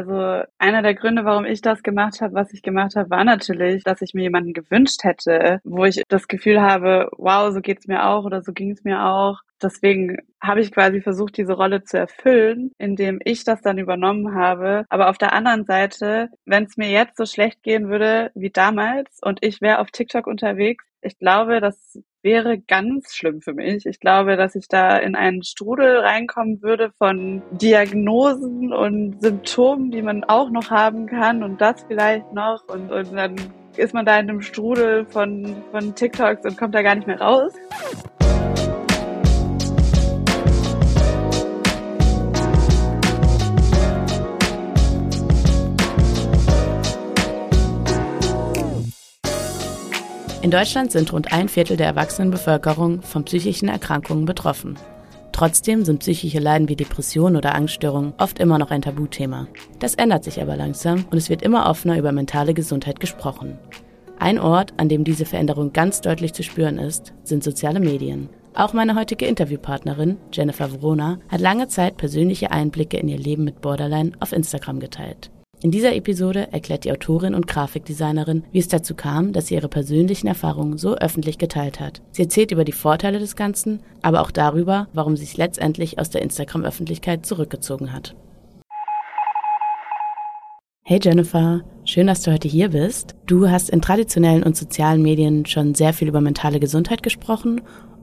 Also 0.00 0.44
einer 0.56 0.80
der 0.80 0.94
Gründe, 0.94 1.26
warum 1.26 1.44
ich 1.44 1.60
das 1.60 1.82
gemacht 1.82 2.22
habe, 2.22 2.32
was 2.32 2.54
ich 2.54 2.62
gemacht 2.62 2.96
habe, 2.96 3.10
war 3.10 3.22
natürlich, 3.22 3.84
dass 3.84 4.00
ich 4.00 4.14
mir 4.14 4.22
jemanden 4.22 4.54
gewünscht 4.54 5.04
hätte, 5.04 5.60
wo 5.62 5.84
ich 5.84 6.02
das 6.08 6.26
Gefühl 6.26 6.62
habe, 6.62 7.10
wow, 7.18 7.52
so 7.52 7.60
geht's 7.60 7.86
mir 7.86 8.06
auch 8.06 8.24
oder 8.24 8.40
so 8.40 8.54
ging 8.54 8.70
es 8.70 8.82
mir 8.82 9.04
auch. 9.04 9.40
Deswegen 9.62 10.16
habe 10.40 10.62
ich 10.62 10.72
quasi 10.72 11.02
versucht, 11.02 11.36
diese 11.36 11.52
Rolle 11.52 11.84
zu 11.84 11.98
erfüllen, 11.98 12.72
indem 12.78 13.20
ich 13.22 13.44
das 13.44 13.60
dann 13.60 13.76
übernommen 13.76 14.34
habe. 14.34 14.86
Aber 14.88 15.10
auf 15.10 15.18
der 15.18 15.34
anderen 15.34 15.66
Seite, 15.66 16.30
wenn 16.46 16.64
es 16.64 16.78
mir 16.78 16.88
jetzt 16.88 17.18
so 17.18 17.26
schlecht 17.26 17.62
gehen 17.62 17.90
würde 17.90 18.30
wie 18.34 18.48
damals 18.48 19.18
und 19.20 19.44
ich 19.44 19.60
wäre 19.60 19.80
auf 19.80 19.90
TikTok 19.90 20.26
unterwegs, 20.26 20.86
ich 21.02 21.18
glaube, 21.18 21.60
das 21.60 21.98
wäre 22.22 22.58
ganz 22.58 23.14
schlimm 23.14 23.40
für 23.40 23.54
mich. 23.54 23.86
Ich 23.86 24.00
glaube, 24.00 24.36
dass 24.36 24.54
ich 24.54 24.68
da 24.68 24.96
in 24.98 25.14
einen 25.14 25.42
Strudel 25.42 25.98
reinkommen 25.98 26.62
würde 26.62 26.90
von 26.98 27.42
Diagnosen 27.52 28.72
und 28.72 29.20
Symptomen, 29.22 29.90
die 29.90 30.02
man 30.02 30.24
auch 30.24 30.50
noch 30.50 30.70
haben 30.70 31.06
kann 31.06 31.42
und 31.42 31.60
das 31.60 31.84
vielleicht 31.88 32.32
noch 32.32 32.64
und, 32.68 32.90
und 32.90 33.12
dann 33.12 33.36
ist 33.76 33.94
man 33.94 34.04
da 34.04 34.18
in 34.18 34.28
einem 34.28 34.42
Strudel 34.42 35.06
von, 35.06 35.62
von 35.70 35.94
TikToks 35.94 36.44
und 36.44 36.58
kommt 36.58 36.74
da 36.74 36.82
gar 36.82 36.94
nicht 36.94 37.06
mehr 37.06 37.20
raus. 37.20 37.52
In 50.50 50.58
Deutschland 50.58 50.90
sind 50.90 51.12
rund 51.12 51.32
ein 51.32 51.48
Viertel 51.48 51.76
der 51.76 51.86
erwachsenen 51.86 52.32
Bevölkerung 52.32 53.02
von 53.02 53.24
psychischen 53.24 53.68
Erkrankungen 53.68 54.24
betroffen. 54.24 54.76
Trotzdem 55.30 55.84
sind 55.84 56.00
psychische 56.00 56.40
Leiden 56.40 56.68
wie 56.68 56.74
Depressionen 56.74 57.36
oder 57.36 57.54
Angststörungen 57.54 58.14
oft 58.18 58.40
immer 58.40 58.58
noch 58.58 58.72
ein 58.72 58.82
Tabuthema. 58.82 59.46
Das 59.78 59.94
ändert 59.94 60.24
sich 60.24 60.42
aber 60.42 60.56
langsam 60.56 61.04
und 61.08 61.18
es 61.18 61.30
wird 61.30 61.42
immer 61.42 61.70
offener 61.70 61.96
über 61.96 62.10
mentale 62.10 62.52
Gesundheit 62.52 62.98
gesprochen. 62.98 63.60
Ein 64.18 64.40
Ort, 64.40 64.74
an 64.76 64.88
dem 64.88 65.04
diese 65.04 65.24
Veränderung 65.24 65.72
ganz 65.72 66.00
deutlich 66.00 66.32
zu 66.32 66.42
spüren 66.42 66.78
ist, 66.78 67.12
sind 67.22 67.44
soziale 67.44 67.78
Medien. 67.78 68.28
Auch 68.52 68.72
meine 68.72 68.96
heutige 68.96 69.26
Interviewpartnerin, 69.26 70.16
Jennifer 70.32 70.72
Verona, 70.72 71.20
hat 71.28 71.40
lange 71.40 71.68
Zeit 71.68 71.96
persönliche 71.96 72.50
Einblicke 72.50 72.96
in 72.96 73.06
ihr 73.06 73.18
Leben 73.18 73.44
mit 73.44 73.60
Borderline 73.60 74.14
auf 74.18 74.32
Instagram 74.32 74.80
geteilt. 74.80 75.30
In 75.62 75.70
dieser 75.70 75.94
Episode 75.94 76.50
erklärt 76.52 76.84
die 76.84 76.90
Autorin 76.90 77.34
und 77.34 77.46
Grafikdesignerin, 77.46 78.44
wie 78.50 78.60
es 78.60 78.68
dazu 78.68 78.94
kam, 78.94 79.34
dass 79.34 79.48
sie 79.48 79.56
ihre 79.56 79.68
persönlichen 79.68 80.26
Erfahrungen 80.26 80.78
so 80.78 80.96
öffentlich 80.96 81.36
geteilt 81.36 81.80
hat. 81.80 82.00
Sie 82.12 82.22
erzählt 82.22 82.50
über 82.50 82.64
die 82.64 82.72
Vorteile 82.72 83.18
des 83.18 83.36
Ganzen, 83.36 83.80
aber 84.00 84.22
auch 84.22 84.30
darüber, 84.30 84.88
warum 84.94 85.18
sie 85.18 85.26
sich 85.26 85.36
letztendlich 85.36 85.98
aus 85.98 86.08
der 86.08 86.22
Instagram-Öffentlichkeit 86.22 87.26
zurückgezogen 87.26 87.92
hat. 87.92 88.16
Hey 90.82 90.98
Jennifer, 91.02 91.60
schön, 91.84 92.06
dass 92.06 92.22
du 92.22 92.32
heute 92.32 92.48
hier 92.48 92.70
bist. 92.70 93.14
Du 93.26 93.50
hast 93.50 93.68
in 93.68 93.82
traditionellen 93.82 94.42
und 94.42 94.56
sozialen 94.56 95.02
Medien 95.02 95.44
schon 95.44 95.74
sehr 95.74 95.92
viel 95.92 96.08
über 96.08 96.22
mentale 96.22 96.58
Gesundheit 96.58 97.02
gesprochen 97.02 97.60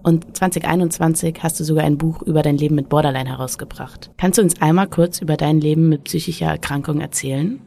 und 0.08 0.38
2021 0.38 1.44
hast 1.44 1.60
du 1.60 1.66
sogar 1.66 1.84
ein 1.84 1.98
Buch 1.98 2.22
über 2.22 2.42
dein 2.42 2.58
Leben 2.58 2.76
mit 2.76 2.88
Borderline 2.88 3.30
herausgebracht. 3.30 4.10
Kannst 4.18 4.38
du 4.38 4.42
uns 4.42 4.62
einmal 4.62 4.88
kurz 4.88 5.22
über 5.22 5.36
dein 5.36 5.60
Leben 5.60 5.90
mit 5.90 6.06
psychischer 6.06 6.48
Erkrankung 6.48 7.02
erzählen? 7.02 7.60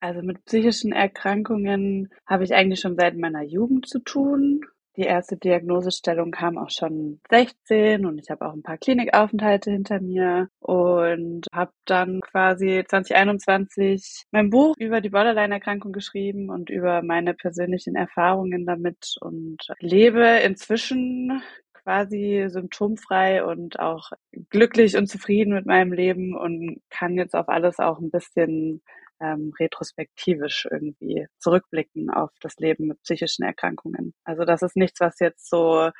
Also 0.00 0.20
mit 0.20 0.44
psychischen 0.44 0.92
Erkrankungen 0.92 2.10
habe 2.26 2.44
ich 2.44 2.54
eigentlich 2.54 2.80
schon 2.80 2.96
seit 2.96 3.16
meiner 3.16 3.42
Jugend 3.42 3.88
zu 3.88 3.98
tun. 4.00 4.60
Die 4.98 5.02
erste 5.02 5.36
Diagnosestellung 5.36 6.30
kam 6.30 6.56
auch 6.56 6.70
schon 6.70 7.20
16 7.30 8.06
und 8.06 8.18
ich 8.18 8.30
habe 8.30 8.46
auch 8.46 8.52
ein 8.52 8.62
paar 8.62 8.78
Klinikaufenthalte 8.78 9.70
hinter 9.70 10.00
mir 10.00 10.48
und 10.60 11.46
habe 11.52 11.72
dann 11.84 12.20
quasi 12.20 12.82
2021 12.86 14.24
mein 14.30 14.48
Buch 14.48 14.74
über 14.78 15.02
die 15.02 15.10
Borderline-Erkrankung 15.10 15.92
geschrieben 15.92 16.48
und 16.48 16.70
über 16.70 17.02
meine 17.02 17.34
persönlichen 17.34 17.94
Erfahrungen 17.94 18.64
damit 18.64 19.16
und 19.20 19.58
lebe 19.80 20.24
inzwischen 20.44 21.42
quasi 21.86 22.46
symptomfrei 22.48 23.44
und 23.44 23.78
auch 23.78 24.10
glücklich 24.50 24.96
und 24.96 25.06
zufrieden 25.06 25.54
mit 25.54 25.66
meinem 25.66 25.92
Leben 25.92 26.36
und 26.36 26.82
kann 26.90 27.14
jetzt 27.14 27.36
auf 27.36 27.48
alles 27.48 27.78
auch 27.78 28.00
ein 28.00 28.10
bisschen 28.10 28.82
ähm, 29.20 29.52
retrospektivisch 29.60 30.66
irgendwie 30.68 31.28
zurückblicken 31.38 32.10
auf 32.10 32.30
das 32.40 32.56
Leben 32.56 32.88
mit 32.88 33.00
psychischen 33.02 33.44
Erkrankungen. 33.44 34.14
Also 34.24 34.44
das 34.44 34.62
ist 34.62 34.74
nichts, 34.74 34.98
was 34.98 35.20
jetzt 35.20 35.48
so 35.48 35.90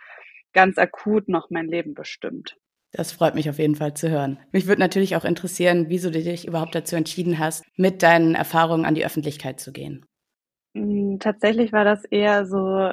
ganz 0.53 0.77
akut 0.77 1.29
noch 1.29 1.51
mein 1.51 1.69
Leben 1.69 1.95
bestimmt. 1.95 2.57
Das 2.91 3.13
freut 3.13 3.37
mich 3.37 3.49
auf 3.49 3.61
jeden 3.61 3.77
Fall 3.77 3.95
zu 3.95 4.11
hören. 4.11 4.41
Mich 4.51 4.67
würde 4.67 4.81
natürlich 4.81 5.15
auch 5.15 5.25
interessieren, 5.25 5.87
wieso 5.89 6.11
du 6.11 6.21
dich 6.21 6.49
überhaupt 6.49 6.75
dazu 6.75 6.97
entschieden 6.97 7.39
hast, 7.39 7.65
mit 7.77 8.03
deinen 8.03 8.35
Erfahrungen 8.35 8.87
an 8.87 8.97
die 8.97 9.07
Öffentlichkeit 9.07 9.61
zu 9.61 9.73
gehen. 9.73 10.05
Hm, 10.75 11.21
tatsächlich 11.21 11.73
war 11.73 11.85
das 11.85 12.05
eher 12.05 12.45
so 12.45 12.93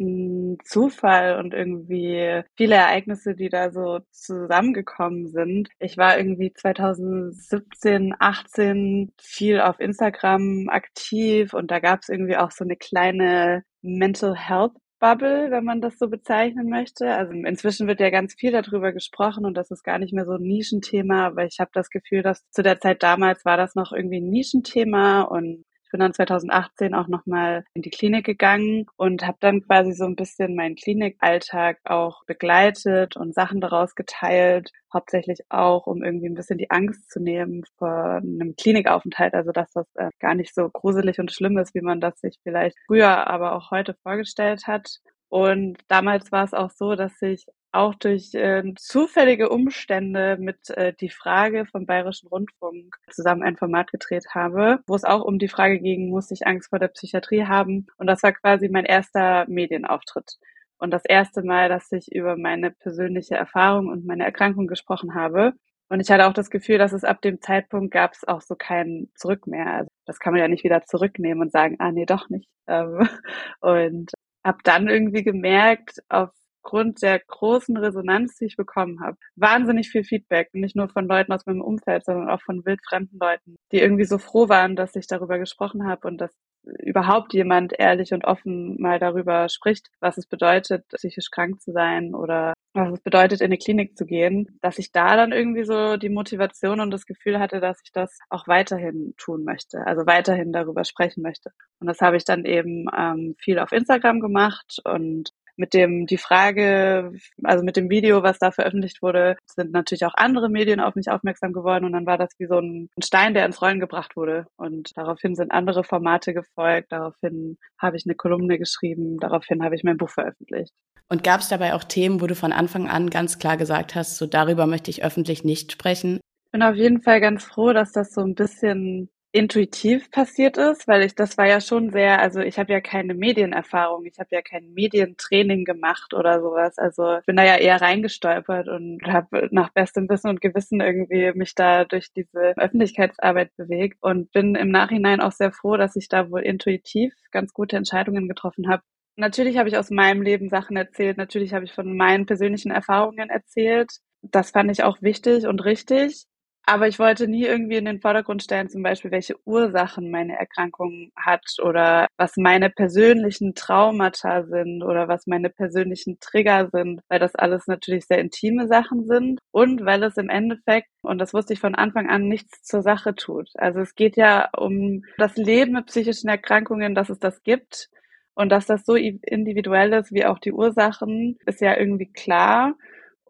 ein 0.00 0.58
Zufall 0.64 1.38
und 1.38 1.54
irgendwie 1.54 2.42
viele 2.56 2.74
Ereignisse, 2.76 3.34
die 3.34 3.48
da 3.48 3.70
so 3.70 4.00
zusammengekommen 4.10 5.28
sind. 5.28 5.68
Ich 5.78 5.96
war 5.96 6.18
irgendwie 6.18 6.52
2017, 6.52 8.14
18 8.18 9.12
viel 9.20 9.60
auf 9.60 9.78
Instagram 9.78 10.68
aktiv 10.70 11.52
und 11.54 11.70
da 11.70 11.78
gab 11.80 12.00
es 12.02 12.08
irgendwie 12.08 12.36
auch 12.36 12.50
so 12.50 12.64
eine 12.64 12.76
kleine 12.76 13.62
Mental 13.82 14.34
Health 14.36 14.72
Bubble, 15.00 15.50
wenn 15.50 15.64
man 15.64 15.80
das 15.80 15.98
so 15.98 16.08
bezeichnen 16.08 16.68
möchte. 16.68 17.12
Also 17.12 17.32
inzwischen 17.32 17.88
wird 17.88 18.00
ja 18.00 18.10
ganz 18.10 18.34
viel 18.34 18.52
darüber 18.52 18.92
gesprochen 18.92 19.46
und 19.46 19.54
das 19.54 19.70
ist 19.70 19.82
gar 19.82 19.98
nicht 19.98 20.12
mehr 20.12 20.26
so 20.26 20.32
ein 20.32 20.42
Nischenthema, 20.42 21.26
aber 21.26 21.46
ich 21.46 21.58
habe 21.58 21.70
das 21.72 21.88
Gefühl, 21.88 22.22
dass 22.22 22.48
zu 22.50 22.62
der 22.62 22.80
Zeit 22.80 23.02
damals 23.02 23.44
war 23.44 23.56
das 23.56 23.74
noch 23.74 23.92
irgendwie 23.92 24.20
ein 24.20 24.28
Nischenthema 24.28 25.22
und 25.22 25.64
ich 25.90 25.92
bin 25.92 25.98
dann 26.02 26.14
2018 26.14 26.94
auch 26.94 27.08
nochmal 27.08 27.64
in 27.74 27.82
die 27.82 27.90
Klinik 27.90 28.24
gegangen 28.24 28.86
und 28.96 29.26
habe 29.26 29.38
dann 29.40 29.60
quasi 29.60 29.90
so 29.90 30.04
ein 30.04 30.14
bisschen 30.14 30.54
meinen 30.54 30.76
Klinikalltag 30.76 31.78
auch 31.82 32.22
begleitet 32.26 33.16
und 33.16 33.34
Sachen 33.34 33.60
daraus 33.60 33.96
geteilt, 33.96 34.70
hauptsächlich 34.94 35.40
auch, 35.48 35.88
um 35.88 36.04
irgendwie 36.04 36.28
ein 36.28 36.36
bisschen 36.36 36.58
die 36.58 36.70
Angst 36.70 37.10
zu 37.10 37.18
nehmen 37.18 37.64
vor 37.76 38.20
einem 38.22 38.54
Klinikaufenthalt, 38.54 39.34
also 39.34 39.50
dass 39.50 39.72
das 39.72 39.88
äh, 39.96 40.10
gar 40.20 40.36
nicht 40.36 40.54
so 40.54 40.68
gruselig 40.68 41.18
und 41.18 41.32
schlimm 41.32 41.58
ist, 41.58 41.74
wie 41.74 41.80
man 41.80 42.00
das 42.00 42.20
sich 42.20 42.38
vielleicht 42.44 42.76
früher, 42.86 43.26
aber 43.26 43.56
auch 43.56 43.72
heute 43.72 43.96
vorgestellt 44.04 44.68
hat. 44.68 45.00
Und 45.30 45.78
damals 45.88 46.32
war 46.32 46.44
es 46.44 46.54
auch 46.54 46.70
so, 46.70 46.96
dass 46.96 47.22
ich 47.22 47.46
auch 47.72 47.94
durch 47.94 48.34
äh, 48.34 48.64
zufällige 48.76 49.48
Umstände 49.48 50.36
mit 50.40 50.70
äh, 50.70 50.92
die 50.92 51.08
Frage 51.08 51.66
vom 51.66 51.86
Bayerischen 51.86 52.28
Rundfunk 52.28 52.96
zusammen 53.10 53.44
ein 53.44 53.56
Format 53.56 53.92
gedreht 53.92 54.26
habe, 54.34 54.80
wo 54.88 54.94
es 54.96 55.04
auch 55.04 55.22
um 55.22 55.38
die 55.38 55.48
Frage 55.48 55.78
ging, 55.78 56.10
muss 56.10 56.32
ich 56.32 56.46
Angst 56.48 56.70
vor 56.70 56.80
der 56.80 56.88
Psychiatrie 56.88 57.44
haben? 57.46 57.86
Und 57.96 58.08
das 58.08 58.24
war 58.24 58.32
quasi 58.32 58.68
mein 58.68 58.84
erster 58.84 59.46
Medienauftritt. 59.48 60.38
Und 60.78 60.90
das 60.90 61.04
erste 61.04 61.42
Mal, 61.42 61.68
dass 61.68 61.92
ich 61.92 62.10
über 62.12 62.36
meine 62.36 62.72
persönliche 62.72 63.36
Erfahrung 63.36 63.88
und 63.88 64.06
meine 64.06 64.24
Erkrankung 64.24 64.66
gesprochen 64.66 65.14
habe. 65.14 65.52
Und 65.88 66.00
ich 66.00 66.10
hatte 66.10 66.26
auch 66.26 66.32
das 66.32 66.50
Gefühl, 66.50 66.78
dass 66.78 66.92
es 66.92 67.04
ab 67.04 67.22
dem 67.22 67.40
Zeitpunkt 67.40 67.92
gab 67.92 68.14
es 68.14 68.26
auch 68.26 68.40
so 68.40 68.56
kein 68.56 69.08
Zurück 69.14 69.46
mehr. 69.46 69.66
Also 69.66 69.88
das 70.06 70.18
kann 70.18 70.32
man 70.32 70.40
ja 70.40 70.48
nicht 70.48 70.64
wieder 70.64 70.82
zurücknehmen 70.82 71.42
und 71.42 71.52
sagen, 71.52 71.76
ah 71.78 71.92
nee, 71.92 72.06
doch 72.06 72.28
nicht. 72.30 72.48
Ähm, 72.66 73.08
und 73.60 74.12
habe 74.44 74.58
dann 74.64 74.88
irgendwie 74.88 75.22
gemerkt, 75.22 76.00
aufgrund 76.08 77.02
der 77.02 77.18
großen 77.20 77.76
Resonanz, 77.76 78.36
die 78.36 78.46
ich 78.46 78.56
bekommen 78.56 79.00
habe, 79.00 79.16
wahnsinnig 79.36 79.90
viel 79.90 80.04
Feedback, 80.04 80.50
nicht 80.52 80.76
nur 80.76 80.88
von 80.88 81.06
Leuten 81.06 81.32
aus 81.32 81.46
meinem 81.46 81.62
Umfeld, 81.62 82.04
sondern 82.04 82.28
auch 82.30 82.42
von 82.42 82.64
wildfremden 82.64 83.18
Leuten, 83.18 83.56
die 83.72 83.78
irgendwie 83.80 84.04
so 84.04 84.18
froh 84.18 84.48
waren, 84.48 84.76
dass 84.76 84.96
ich 84.96 85.06
darüber 85.06 85.38
gesprochen 85.38 85.86
habe 85.86 86.08
und 86.08 86.18
dass 86.18 86.32
überhaupt 86.62 87.32
jemand 87.32 87.72
ehrlich 87.78 88.12
und 88.12 88.24
offen 88.24 88.80
mal 88.80 88.98
darüber 88.98 89.48
spricht, 89.48 89.90
was 90.00 90.18
es 90.18 90.26
bedeutet, 90.26 90.86
psychisch 90.88 91.30
krank 91.30 91.60
zu 91.60 91.72
sein 91.72 92.14
oder 92.14 92.54
was 92.72 92.92
es 92.92 93.00
bedeutet, 93.00 93.40
in 93.40 93.46
eine 93.46 93.58
Klinik 93.58 93.96
zu 93.96 94.06
gehen, 94.06 94.58
dass 94.60 94.78
ich 94.78 94.92
da 94.92 95.16
dann 95.16 95.32
irgendwie 95.32 95.64
so 95.64 95.96
die 95.96 96.08
Motivation 96.08 96.80
und 96.80 96.90
das 96.90 97.06
Gefühl 97.06 97.38
hatte, 97.38 97.60
dass 97.60 97.80
ich 97.84 97.92
das 97.92 98.18
auch 98.28 98.46
weiterhin 98.46 99.14
tun 99.16 99.44
möchte, 99.44 99.86
also 99.86 100.06
weiterhin 100.06 100.52
darüber 100.52 100.84
sprechen 100.84 101.22
möchte. 101.22 101.50
Und 101.80 101.88
das 101.88 102.00
habe 102.00 102.16
ich 102.16 102.24
dann 102.24 102.44
eben 102.44 102.86
ähm, 102.96 103.34
viel 103.38 103.58
auf 103.58 103.72
Instagram 103.72 104.20
gemacht 104.20 104.80
und 104.84 105.30
mit 105.60 105.74
dem, 105.74 106.06
die 106.06 106.16
Frage, 106.16 107.12
also 107.44 107.62
mit 107.62 107.76
dem 107.76 107.90
Video, 107.90 108.22
was 108.22 108.38
da 108.38 108.50
veröffentlicht 108.50 109.02
wurde, 109.02 109.36
sind 109.46 109.72
natürlich 109.72 110.06
auch 110.06 110.14
andere 110.16 110.48
Medien 110.48 110.80
auf 110.80 110.94
mich 110.94 111.10
aufmerksam 111.10 111.52
geworden 111.52 111.84
und 111.84 111.92
dann 111.92 112.06
war 112.06 112.16
das 112.18 112.30
wie 112.38 112.46
so 112.46 112.58
ein 112.58 112.88
Stein, 113.02 113.34
der 113.34 113.44
ins 113.44 113.60
Rollen 113.60 113.78
gebracht 113.78 114.16
wurde. 114.16 114.46
Und 114.56 114.96
daraufhin 114.96 115.36
sind 115.36 115.52
andere 115.52 115.84
Formate 115.84 116.32
gefolgt, 116.32 116.90
daraufhin 116.90 117.58
habe 117.78 117.96
ich 117.96 118.04
eine 118.06 118.14
Kolumne 118.14 118.58
geschrieben, 118.58 119.18
daraufhin 119.20 119.62
habe 119.62 119.76
ich 119.76 119.84
mein 119.84 119.98
Buch 119.98 120.10
veröffentlicht. 120.10 120.72
Und 121.08 121.22
gab 121.22 121.40
es 121.40 121.48
dabei 121.48 121.74
auch 121.74 121.84
Themen, 121.84 122.20
wo 122.22 122.26
du 122.26 122.34
von 122.34 122.52
Anfang 122.52 122.88
an 122.88 123.10
ganz 123.10 123.38
klar 123.38 123.58
gesagt 123.58 123.94
hast, 123.94 124.16
so 124.16 124.26
darüber 124.26 124.66
möchte 124.66 124.90
ich 124.90 125.04
öffentlich 125.04 125.44
nicht 125.44 125.72
sprechen? 125.72 126.20
Ich 126.46 126.52
bin 126.52 126.62
auf 126.62 126.74
jeden 126.74 127.02
Fall 127.02 127.20
ganz 127.20 127.44
froh, 127.44 127.72
dass 127.72 127.92
das 127.92 128.12
so 128.12 128.22
ein 128.22 128.34
bisschen 128.34 129.10
intuitiv 129.32 130.10
passiert 130.10 130.56
ist, 130.56 130.88
weil 130.88 131.02
ich 131.02 131.14
das 131.14 131.38
war 131.38 131.46
ja 131.46 131.60
schon 131.60 131.90
sehr, 131.90 132.20
also 132.20 132.40
ich 132.40 132.58
habe 132.58 132.72
ja 132.72 132.80
keine 132.80 133.14
Medienerfahrung, 133.14 134.04
ich 134.06 134.18
habe 134.18 134.28
ja 134.32 134.42
kein 134.42 134.72
Medientraining 134.74 135.64
gemacht 135.64 136.14
oder 136.14 136.40
sowas. 136.40 136.78
Also 136.78 137.18
bin 137.26 137.36
da 137.36 137.44
ja 137.44 137.56
eher 137.56 137.80
reingestolpert 137.80 138.68
und 138.68 139.00
habe 139.06 139.48
nach 139.52 139.70
bestem 139.72 140.08
Wissen 140.08 140.28
und 140.30 140.40
Gewissen 140.40 140.80
irgendwie 140.80 141.32
mich 141.34 141.54
da 141.54 141.84
durch 141.84 142.12
diese 142.12 142.54
Öffentlichkeitsarbeit 142.56 143.54
bewegt 143.56 143.98
und 144.00 144.32
bin 144.32 144.56
im 144.56 144.70
Nachhinein 144.70 145.20
auch 145.20 145.32
sehr 145.32 145.52
froh, 145.52 145.76
dass 145.76 145.96
ich 145.96 146.08
da 146.08 146.30
wohl 146.30 146.42
intuitiv 146.42 147.12
ganz 147.30 147.52
gute 147.52 147.76
Entscheidungen 147.76 148.28
getroffen 148.28 148.68
habe. 148.68 148.82
Natürlich 149.16 149.58
habe 149.58 149.68
ich 149.68 149.76
aus 149.76 149.90
meinem 149.90 150.22
Leben 150.22 150.48
Sachen 150.48 150.76
erzählt, 150.76 151.16
natürlich 151.18 151.52
habe 151.54 151.64
ich 151.64 151.72
von 151.72 151.96
meinen 151.96 152.26
persönlichen 152.26 152.70
Erfahrungen 152.72 153.30
erzählt. 153.30 153.90
Das 154.22 154.50
fand 154.50 154.70
ich 154.70 154.82
auch 154.82 155.00
wichtig 155.02 155.46
und 155.46 155.60
richtig. 155.64 156.24
Aber 156.66 156.86
ich 156.86 156.98
wollte 156.98 157.26
nie 157.26 157.44
irgendwie 157.44 157.76
in 157.76 157.84
den 157.84 158.00
Vordergrund 158.00 158.42
stellen, 158.42 158.68
zum 158.68 158.82
Beispiel, 158.82 159.10
welche 159.10 159.34
Ursachen 159.44 160.10
meine 160.10 160.38
Erkrankung 160.38 161.10
hat 161.16 161.44
oder 161.62 162.06
was 162.16 162.36
meine 162.36 162.70
persönlichen 162.70 163.54
Traumata 163.54 164.44
sind 164.44 164.82
oder 164.82 165.08
was 165.08 165.26
meine 165.26 165.50
persönlichen 165.50 166.20
Trigger 166.20 166.68
sind, 166.70 167.00
weil 167.08 167.18
das 167.18 167.34
alles 167.34 167.66
natürlich 167.66 168.06
sehr 168.06 168.18
intime 168.18 168.68
Sachen 168.68 169.06
sind 169.06 169.40
und 169.50 169.84
weil 169.84 170.02
es 170.04 170.16
im 170.16 170.28
Endeffekt, 170.28 170.88
und 171.02 171.18
das 171.18 171.34
wusste 171.34 171.54
ich 171.54 171.60
von 171.60 171.74
Anfang 171.74 172.08
an, 172.08 172.28
nichts 172.28 172.62
zur 172.62 172.82
Sache 172.82 173.14
tut. 173.14 173.48
Also 173.54 173.80
es 173.80 173.94
geht 173.94 174.16
ja 174.16 174.48
um 174.56 175.02
das 175.18 175.36
Leben 175.36 175.72
mit 175.72 175.86
psychischen 175.86 176.28
Erkrankungen, 176.28 176.94
dass 176.94 177.10
es 177.10 177.18
das 177.18 177.42
gibt. 177.42 177.88
Und 178.34 178.48
dass 178.50 178.64
das 178.66 178.86
so 178.86 178.94
individuell 178.94 179.92
ist 179.92 180.12
wie 180.12 180.24
auch 180.24 180.38
die 180.38 180.52
Ursachen, 180.52 181.36
ist 181.46 181.60
ja 181.60 181.76
irgendwie 181.76 182.10
klar. 182.10 182.74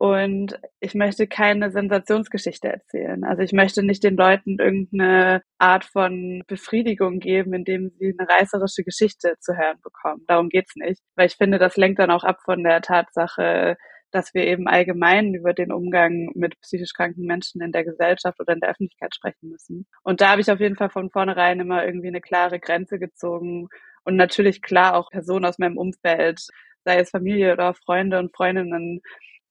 Und 0.01 0.59
ich 0.81 0.95
möchte 0.95 1.27
keine 1.27 1.71
Sensationsgeschichte 1.71 2.69
erzählen. 2.69 3.23
Also 3.23 3.43
ich 3.43 3.53
möchte 3.53 3.83
nicht 3.83 4.03
den 4.03 4.17
Leuten 4.17 4.59
irgendeine 4.59 5.43
Art 5.59 5.85
von 5.85 6.43
Befriedigung 6.47 7.19
geben, 7.21 7.53
indem 7.53 7.91
sie 7.99 8.15
eine 8.19 8.27
reißerische 8.27 8.83
Geschichte 8.83 9.35
zu 9.41 9.59
hören 9.59 9.77
bekommen. 9.83 10.25
Darum 10.27 10.49
geht's 10.49 10.75
nicht. 10.75 11.03
Weil 11.17 11.27
ich 11.27 11.37
finde, 11.37 11.59
das 11.59 11.77
lenkt 11.77 11.99
dann 11.99 12.11
auch 12.11 12.25
ab 12.25 12.39
von 12.47 12.65
der 12.65 12.81
Tatsache, 12.81 13.77
dass 14.11 14.33
wir 14.33 14.47
eben 14.47 14.69
allgemein 14.69 15.35
über 15.35 15.53
den 15.53 15.71
Umgang 15.71 16.31
mit 16.35 16.59
psychisch 16.63 16.95
kranken 16.95 17.27
Menschen 17.27 17.61
in 17.61 17.71
der 17.71 17.85
Gesellschaft 17.85 18.41
oder 18.41 18.55
in 18.55 18.61
der 18.61 18.71
Öffentlichkeit 18.71 19.15
sprechen 19.15 19.51
müssen. 19.51 19.87
Und 20.03 20.23
da 20.23 20.31
habe 20.31 20.41
ich 20.41 20.51
auf 20.51 20.61
jeden 20.61 20.77
Fall 20.77 20.89
von 20.89 21.11
vornherein 21.11 21.61
immer 21.61 21.85
irgendwie 21.85 22.09
eine 22.09 22.23
klare 22.23 22.59
Grenze 22.59 22.99
gezogen 22.99 23.69
und 24.05 24.17
natürlich 24.17 24.63
klar 24.63 24.97
auch 24.97 25.11
Personen 25.11 25.45
aus 25.45 25.59
meinem 25.59 25.77
Umfeld, 25.77 26.41
sei 26.87 27.01
es 27.01 27.11
Familie 27.11 27.53
oder 27.53 27.75
Freunde 27.75 28.19
und 28.19 28.35
Freundinnen, 28.35 29.03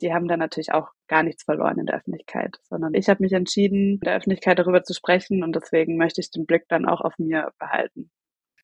die 0.01 0.13
haben 0.13 0.27
dann 0.27 0.39
natürlich 0.39 0.71
auch 0.71 0.89
gar 1.07 1.23
nichts 1.23 1.43
verloren 1.43 1.79
in 1.79 1.85
der 1.85 1.95
Öffentlichkeit, 1.95 2.57
sondern 2.69 2.93
ich 2.93 3.09
habe 3.09 3.23
mich 3.23 3.33
entschieden, 3.33 3.95
in 3.95 3.99
der 3.99 4.15
Öffentlichkeit 4.15 4.59
darüber 4.59 4.83
zu 4.83 4.93
sprechen 4.93 5.43
und 5.43 5.55
deswegen 5.55 5.97
möchte 5.97 6.21
ich 6.21 6.31
den 6.31 6.45
Blick 6.45 6.65
dann 6.69 6.85
auch 6.85 7.01
auf 7.01 7.13
mir 7.17 7.51
behalten. 7.59 8.09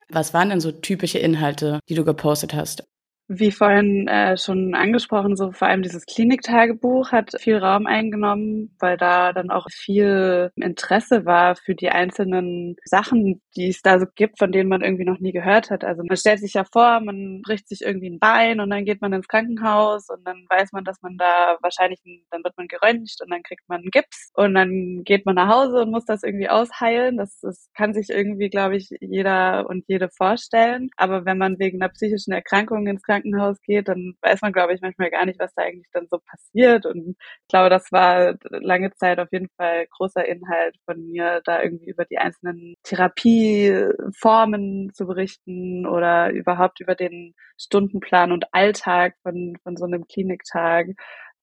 Was 0.10 0.34
waren 0.34 0.50
denn 0.50 0.60
so 0.60 0.72
typische 0.72 1.20
Inhalte, 1.20 1.80
die 1.90 1.96
du 1.96 2.06
gepostet 2.06 2.54
hast? 2.54 2.88
Wie 3.28 3.52
vorhin 3.52 4.08
äh, 4.08 4.38
schon 4.38 4.76
angesprochen, 4.76 5.36
so 5.36 5.52
vor 5.52 5.68
allem 5.68 5.82
dieses 5.82 6.06
Kliniktagebuch 6.06 7.12
hat 7.12 7.32
viel 7.40 7.58
Raum 7.58 7.88
eingenommen, 7.88 8.76
weil 8.80 8.98
da 8.98 9.34
dann 9.34 9.50
auch 9.50 9.66
viel 9.72 10.52
Interesse 10.56 11.26
war 11.26 11.56
für 11.56 11.74
die 11.74 11.90
einzelnen 11.90 12.76
Sachen, 12.86 13.42
die 13.56 13.70
es 13.70 13.82
da 13.82 14.00
so 14.00 14.06
gibt, 14.14 14.38
von 14.38 14.52
denen 14.52 14.70
man 14.70 14.82
irgendwie 14.82 15.06
noch 15.06 15.18
nie 15.18 15.32
gehört 15.32 15.72
hat. 15.72 15.84
Also 15.84 16.04
man 16.04 16.18
stellt 16.18 16.40
sich 16.40 16.54
ja 16.54 16.66
vor, 16.72 17.00
man 17.00 17.42
bricht 17.42 17.68
sich 17.68 17.82
irgendwie 17.82 18.12
ein 18.12 18.20
Bein 18.20 18.60
und 18.60 18.70
dann 18.70 18.86
geht 18.86 19.02
man 19.02 19.12
ins 19.12 19.28
Krankenhaus 19.28 20.08
und 20.10 20.24
dann 20.24 20.46
weiß 20.52 20.72
man, 20.72 20.84
dass 20.84 21.02
man 21.02 21.18
da 21.18 21.58
wahrscheinlich, 21.64 22.02
dann 22.30 22.44
wird 22.44 22.56
man 22.58 22.68
geröntgt 22.68 23.22
und 23.24 23.32
dann 23.32 23.42
kriegt 23.42 23.68
man 23.68 23.80
einen 23.82 23.90
Gips 23.90 24.30
und 24.36 24.54
dann 24.54 25.02
geht 25.04 25.26
man 25.26 25.34
nach 25.34 25.50
Hause 25.52 25.82
und 25.82 25.90
muss 25.90 26.06
das 26.06 26.22
irgendwie 26.22 26.50
ausheilen. 26.50 27.18
Das, 27.18 27.40
das 27.40 27.70
kann 27.76 27.96
sich 27.96 28.10
irgendwie, 28.12 28.50
glaube 28.50 28.78
ich, 28.78 28.90
jeder 29.02 29.68
und 29.68 29.84
jede 29.88 30.10
vorstellen. 30.10 30.90
Aber 30.96 31.26
wenn 31.26 31.40
man 31.40 31.58
wegen 31.58 31.82
einer 31.82 31.92
psychischen 31.92 32.32
Erkrankung 32.32 32.86
ins 32.86 33.02
Krankenhaus 33.02 33.15
Krankenhaus 33.16 33.62
geht, 33.62 33.88
dann 33.88 34.14
weiß 34.22 34.42
man, 34.42 34.54
glaube 34.54 34.74
ich, 34.74 34.82
manchmal 34.82 35.10
gar 35.10 35.26
nicht, 35.26 35.40
was 35.40 35.54
da 35.56 35.64
eigentlich 35.64 35.90
dann 35.94 36.08
so 36.10 36.20
passiert. 36.20 36.86
Und 36.86 37.16
ich 37.42 37.48
glaube, 37.50 37.70
das 37.70 37.92
war 37.92 38.36
lange 38.50 38.92
Zeit 38.94 39.20
auf 39.20 39.30
jeden 39.32 39.50
Fall 39.58 39.88
großer 39.92 40.26
Inhalt 40.26 40.76
von 40.86 41.04
mir, 41.06 41.42
da 41.46 41.62
irgendwie 41.62 41.90
über 41.90 42.06
die 42.06 42.18
einzelnen 42.18 42.76
Therapieformen 42.84 44.92
zu 44.94 45.06
berichten 45.06 45.86
oder 45.88 46.32
überhaupt 46.32 46.80
über 46.80 46.96
den 46.96 47.34
Stundenplan 47.58 48.32
und 48.32 48.46
Alltag 48.54 49.16
von, 49.24 49.58
von 49.64 49.78
so 49.78 49.86
einem 49.86 50.06
Kliniktag. 50.08 50.88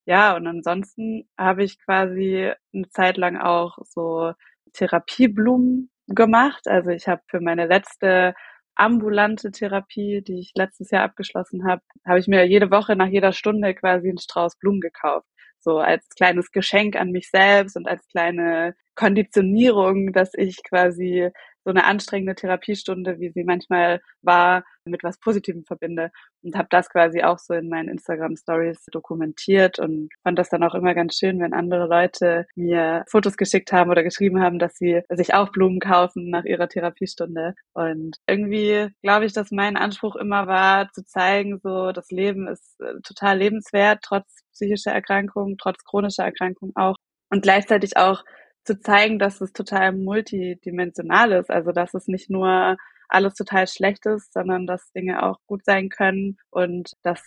Ja, 0.07 0.37
und 0.37 0.47
ansonsten 0.47 1.29
habe 1.39 1.65
ich 1.65 1.79
quasi 1.85 2.53
eine 2.75 2.89
Zeit 2.91 3.17
lang 3.17 3.37
auch 3.39 3.79
so 3.85 4.33
Therapieblumen 4.73 5.91
gemacht. 6.09 6.67
Also 6.67 6.91
ich 6.91 7.09
habe 7.09 7.23
für 7.29 7.41
meine 7.41 7.67
letzte 7.67 8.35
ambulante 8.75 9.51
Therapie, 9.51 10.23
die 10.23 10.41
ich 10.41 10.53
letztes 10.55 10.91
Jahr 10.91 11.05
abgeschlossen 11.05 11.67
habe, 11.67 11.83
habe 12.07 12.19
ich 12.19 12.29
mir 12.29 12.45
jede 12.47 12.71
Woche 12.71 12.97
nach 12.97 13.09
jeder 13.09 13.33
Stunde 13.33 13.75
quasi 13.75 14.09
einen 14.09 14.19
Strauß 14.19 14.57
Blumen 14.59 14.81
gekauft. 14.81 15.27
So 15.61 15.79
als 15.79 16.09
kleines 16.11 16.51
Geschenk 16.51 16.97
an 16.97 17.11
mich 17.11 17.31
selbst 17.31 17.77
und 17.77 17.87
als 17.89 18.07
kleine 18.09 18.75
Konditionierung, 18.97 20.13
dass 20.13 20.33
ich 20.35 20.63
quasi 20.65 21.31
so 21.65 21.71
eine 21.71 21.85
anstrengende 21.85 22.35
Therapiestunde, 22.35 23.19
wie 23.19 23.31
sie 23.31 23.45
manchmal 23.45 24.01
war, 24.23 24.65
mit 24.85 25.05
was 25.05 25.19
Positivem 25.19 25.65
verbinde. 25.65 26.11
Und 26.43 26.57
habe 26.57 26.69
das 26.71 26.89
quasi 26.89 27.23
auch 27.23 27.39
so 27.39 27.55
in 27.55 27.69
meinen 27.69 27.89
Instagram 27.89 28.37
Stories 28.37 28.85
dokumentiert 28.91 29.79
und 29.79 30.09
fand 30.25 30.39
das 30.39 30.49
dann 30.49 30.65
auch 30.65 30.75
immer 30.75 30.95
ganz 30.95 31.17
schön, 31.17 31.41
wenn 31.41 31.53
andere 31.53 31.87
Leute 31.87 32.47
mir 32.57 33.05
Fotos 33.09 33.37
geschickt 33.37 33.73
haben 33.73 33.91
oder 33.91 34.03
geschrieben 34.03 34.43
haben, 34.43 34.59
dass 34.59 34.75
sie 34.75 35.03
sich 35.11 35.35
auch 35.35 35.53
Blumen 35.53 35.79
kaufen 35.79 36.31
nach 36.31 36.45
ihrer 36.45 36.69
Therapiestunde. 36.69 37.55
Und 37.75 38.17
irgendwie 38.27 38.89
glaube 39.03 39.27
ich, 39.27 39.33
dass 39.33 39.51
mein 39.53 39.77
Anspruch 39.77 40.17
immer 40.17 40.47
war 40.47 40.91
zu 40.93 41.05
zeigen, 41.05 41.61
so 41.63 41.93
das 41.93 42.11
Leben 42.11 42.49
ist 42.49 42.81
äh, 42.81 43.01
total 43.03 43.39
lebenswert 43.39 44.01
trotz 44.03 44.43
psychischer 44.53 44.93
Erkrankung, 44.93 45.57
trotz 45.59 45.85
chronischer 45.85 46.25
Erkrankung 46.25 46.73
auch. 46.75 46.97
Und 47.31 47.43
gleichzeitig 47.43 47.97
auch 47.97 48.25
zu 48.65 48.81
zeigen, 48.81 49.19
dass 49.19 49.41
es 49.41 49.53
total 49.53 49.93
multidimensional 49.93 51.33
ist. 51.33 51.51
Also 51.51 51.73
dass 51.73 51.95
es 51.95 52.09
nicht 52.09 52.31
nur 52.31 52.77
alles 53.13 53.35
total 53.35 53.67
schlecht 53.67 54.07
ist, 54.07 54.33
sondern 54.33 54.67
dass 54.67 54.91
Dinge 54.93 55.23
auch 55.23 55.39
gut 55.47 55.65
sein 55.65 55.89
können 55.91 56.39
und 56.51 56.93
dass 57.03 57.21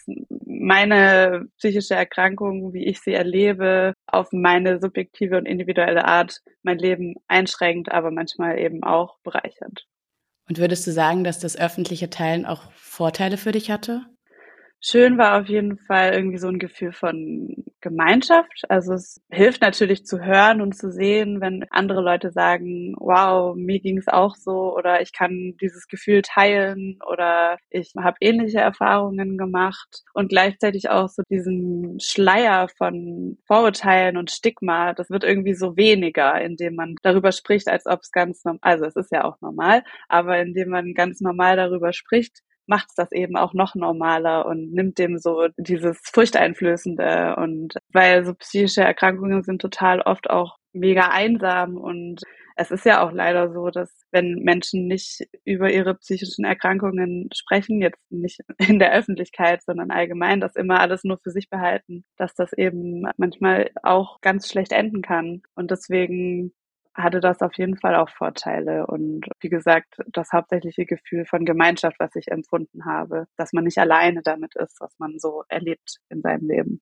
meine 0.45 1.45
psychische 1.57 1.93
Erkrankung, 1.93 2.73
wie 2.73 2.85
ich 2.85 3.01
sie 3.01 3.13
erlebe, 3.13 3.93
auf 4.07 4.31
meine 4.31 4.79
subjektive 4.79 5.37
und 5.37 5.45
individuelle 5.45 6.05
Art 6.05 6.41
mein 6.63 6.79
Leben 6.79 7.15
einschränkt, 7.27 7.91
aber 7.91 8.11
manchmal 8.11 8.57
eben 8.59 8.83
auch 8.83 9.19
bereichert. 9.23 9.85
Und 10.47 10.57
würdest 10.57 10.85
du 10.87 10.91
sagen, 10.91 11.23
dass 11.23 11.39
das 11.39 11.57
öffentliche 11.57 12.09
Teilen 12.09 12.45
auch 12.45 12.71
Vorteile 12.73 13.37
für 13.37 13.51
dich 13.51 13.71
hatte? 13.71 14.05
Schön 14.87 15.17
war 15.17 15.41
auf 15.41 15.47
jeden 15.47 15.79
Fall 15.79 16.13
irgendwie 16.13 16.37
so 16.37 16.47
ein 16.47 16.59
Gefühl 16.59 16.91
von 16.91 17.55
Gemeinschaft. 17.81 18.65
Also 18.69 18.93
es 18.93 19.19
hilft 19.31 19.63
natürlich 19.63 20.05
zu 20.05 20.19
hören 20.23 20.61
und 20.61 20.77
zu 20.77 20.91
sehen, 20.91 21.41
wenn 21.41 21.65
andere 21.71 22.01
Leute 22.01 22.31
sagen, 22.31 22.93
wow, 22.99 23.55
mir 23.55 23.79
ging 23.79 23.97
es 23.97 24.07
auch 24.07 24.35
so 24.35 24.77
oder 24.77 25.01
ich 25.01 25.11
kann 25.11 25.55
dieses 25.59 25.87
Gefühl 25.87 26.21
teilen 26.21 26.99
oder 27.11 27.57
ich 27.71 27.93
habe 27.97 28.17
ähnliche 28.21 28.59
Erfahrungen 28.59 29.39
gemacht 29.39 30.03
und 30.13 30.29
gleichzeitig 30.29 30.87
auch 30.91 31.09
so 31.09 31.23
diesen 31.31 31.99
Schleier 31.99 32.67
von 32.77 33.39
Vorurteilen 33.47 34.17
und 34.17 34.29
Stigma, 34.29 34.93
das 34.93 35.09
wird 35.09 35.23
irgendwie 35.23 35.55
so 35.55 35.75
weniger, 35.77 36.39
indem 36.39 36.75
man 36.75 36.93
darüber 37.01 37.31
spricht, 37.31 37.69
als 37.69 37.87
ob 37.87 38.01
es 38.03 38.11
ganz 38.11 38.43
normal, 38.45 38.59
also 38.61 38.85
es 38.85 38.95
ist 38.95 39.11
ja 39.11 39.23
auch 39.23 39.41
normal, 39.41 39.83
aber 40.09 40.39
indem 40.39 40.69
man 40.69 40.93
ganz 40.93 41.21
normal 41.21 41.55
darüber 41.55 41.91
spricht, 41.91 42.43
macht 42.67 42.89
das 42.97 43.11
eben 43.11 43.35
auch 43.35 43.53
noch 43.53 43.75
normaler 43.75 44.45
und 44.45 44.73
nimmt 44.73 44.97
dem 44.97 45.17
so 45.17 45.47
dieses 45.57 45.99
Furchteinflößende 46.13 47.35
und 47.37 47.75
weil 47.93 48.25
so 48.25 48.33
psychische 48.33 48.81
Erkrankungen 48.81 49.43
sind 49.43 49.61
total 49.61 50.01
oft 50.01 50.29
auch 50.29 50.57
mega 50.73 51.09
einsam 51.09 51.77
und 51.77 52.21
es 52.57 52.71
ist 52.71 52.85
ja 52.85 53.05
auch 53.05 53.11
leider 53.11 53.51
so, 53.51 53.69
dass 53.69 54.05
wenn 54.11 54.35
Menschen 54.43 54.87
nicht 54.87 55.27
über 55.43 55.71
ihre 55.71 55.95
psychischen 55.95 56.45
Erkrankungen 56.45 57.29
sprechen, 57.33 57.81
jetzt 57.81 57.99
nicht 58.09 58.39
in 58.57 58.79
der 58.79 58.93
Öffentlichkeit, 58.93 59.61
sondern 59.63 59.91
allgemein, 59.91 60.39
das 60.39 60.55
immer 60.55 60.79
alles 60.79 61.03
nur 61.03 61.17
für 61.17 61.31
sich 61.31 61.49
behalten, 61.49 62.05
dass 62.17 62.33
das 62.33 62.53
eben 62.53 63.03
manchmal 63.17 63.71
auch 63.83 64.21
ganz 64.21 64.49
schlecht 64.49 64.71
enden 64.71 65.01
kann. 65.01 65.41
Und 65.55 65.71
deswegen 65.71 66.53
hatte 66.95 67.19
das 67.19 67.41
auf 67.41 67.53
jeden 67.57 67.77
Fall 67.77 67.95
auch 67.95 68.09
Vorteile. 68.09 68.87
Und 68.87 69.25
wie 69.39 69.49
gesagt, 69.49 69.97
das 70.07 70.31
hauptsächliche 70.31 70.85
Gefühl 70.85 71.25
von 71.25 71.45
Gemeinschaft, 71.45 71.97
was 71.99 72.15
ich 72.15 72.29
empfunden 72.29 72.85
habe, 72.85 73.27
dass 73.37 73.53
man 73.53 73.65
nicht 73.65 73.77
alleine 73.77 74.21
damit 74.23 74.55
ist, 74.55 74.79
was 74.79 74.97
man 74.97 75.19
so 75.19 75.43
erlebt 75.49 75.97
in 76.09 76.21
seinem 76.21 76.47
Leben. 76.47 76.81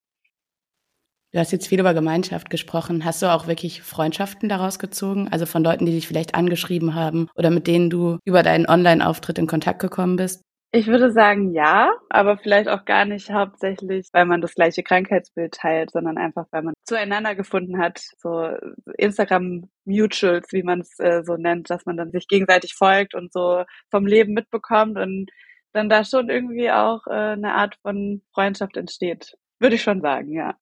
Du 1.33 1.39
hast 1.39 1.51
jetzt 1.51 1.67
viel 1.67 1.79
über 1.79 1.95
Gemeinschaft 1.95 2.51
gesprochen. 2.51 3.03
Hast 3.03 3.23
du 3.23 3.33
auch 3.33 3.47
wirklich 3.47 3.81
Freundschaften 3.81 4.49
daraus 4.49 4.77
gezogen? 4.77 5.29
Also 5.31 5.47
von 5.47 5.63
Leuten, 5.63 5.87
die 5.87 5.93
dich 5.93 6.07
vielleicht 6.07 6.35
angeschrieben 6.35 6.93
haben 6.93 7.27
oder 7.33 7.49
mit 7.49 7.65
denen 7.65 7.89
du 7.89 8.19
über 8.23 8.43
deinen 8.43 8.67
Online-Auftritt 8.67 9.39
in 9.39 9.47
Kontakt 9.47 9.79
gekommen 9.79 10.15
bist? 10.15 10.43
Ich 10.75 10.87
würde 10.87 11.11
sagen 11.11 11.53
ja, 11.53 11.91
aber 12.09 12.35
vielleicht 12.39 12.67
auch 12.67 12.83
gar 12.83 13.05
nicht 13.05 13.29
hauptsächlich, 13.29 14.07
weil 14.11 14.25
man 14.25 14.41
das 14.41 14.55
gleiche 14.55 14.81
Krankheitsbild 14.81 15.53
teilt, 15.53 15.91
sondern 15.91 16.17
einfach, 16.17 16.47
weil 16.49 16.63
man 16.63 16.73
zueinander 16.83 17.35
gefunden 17.35 17.77
hat, 17.77 18.01
so 18.17 18.49
Instagram 18.97 19.69
Mutuals, 19.85 20.51
wie 20.51 20.63
man 20.63 20.81
es 20.81 20.97
äh, 20.97 21.21
so 21.23 21.37
nennt, 21.37 21.69
dass 21.69 21.85
man 21.85 21.95
dann 21.95 22.09
sich 22.09 22.27
gegenseitig 22.27 22.73
folgt 22.73 23.13
und 23.13 23.31
so 23.31 23.65
vom 23.91 24.07
Leben 24.07 24.33
mitbekommt 24.33 24.97
und 24.97 25.29
dann 25.73 25.89
da 25.89 26.03
schon 26.03 26.31
irgendwie 26.31 26.71
auch 26.71 27.05
äh, 27.05 27.33
eine 27.33 27.53
Art 27.53 27.75
von 27.83 28.23
Freundschaft 28.33 28.75
entsteht. 28.75 29.37
Würde 29.59 29.75
ich 29.75 29.83
schon 29.83 30.01
sagen, 30.01 30.33
ja. 30.33 30.55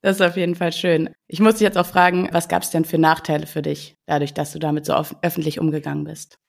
Das 0.00 0.16
ist 0.16 0.26
auf 0.26 0.36
jeden 0.36 0.56
Fall 0.56 0.72
schön. 0.72 1.10
Ich 1.28 1.38
muss 1.38 1.54
dich 1.54 1.62
jetzt 1.62 1.78
auch 1.78 1.86
fragen, 1.86 2.28
was 2.32 2.48
gab 2.48 2.64
es 2.64 2.70
denn 2.70 2.84
für 2.84 2.98
Nachteile 2.98 3.46
für 3.46 3.62
dich, 3.62 3.96
dadurch, 4.06 4.34
dass 4.34 4.52
du 4.52 4.58
damit 4.58 4.86
so 4.86 4.94
öffentlich 5.22 5.60
umgegangen 5.60 6.02
bist? 6.02 6.40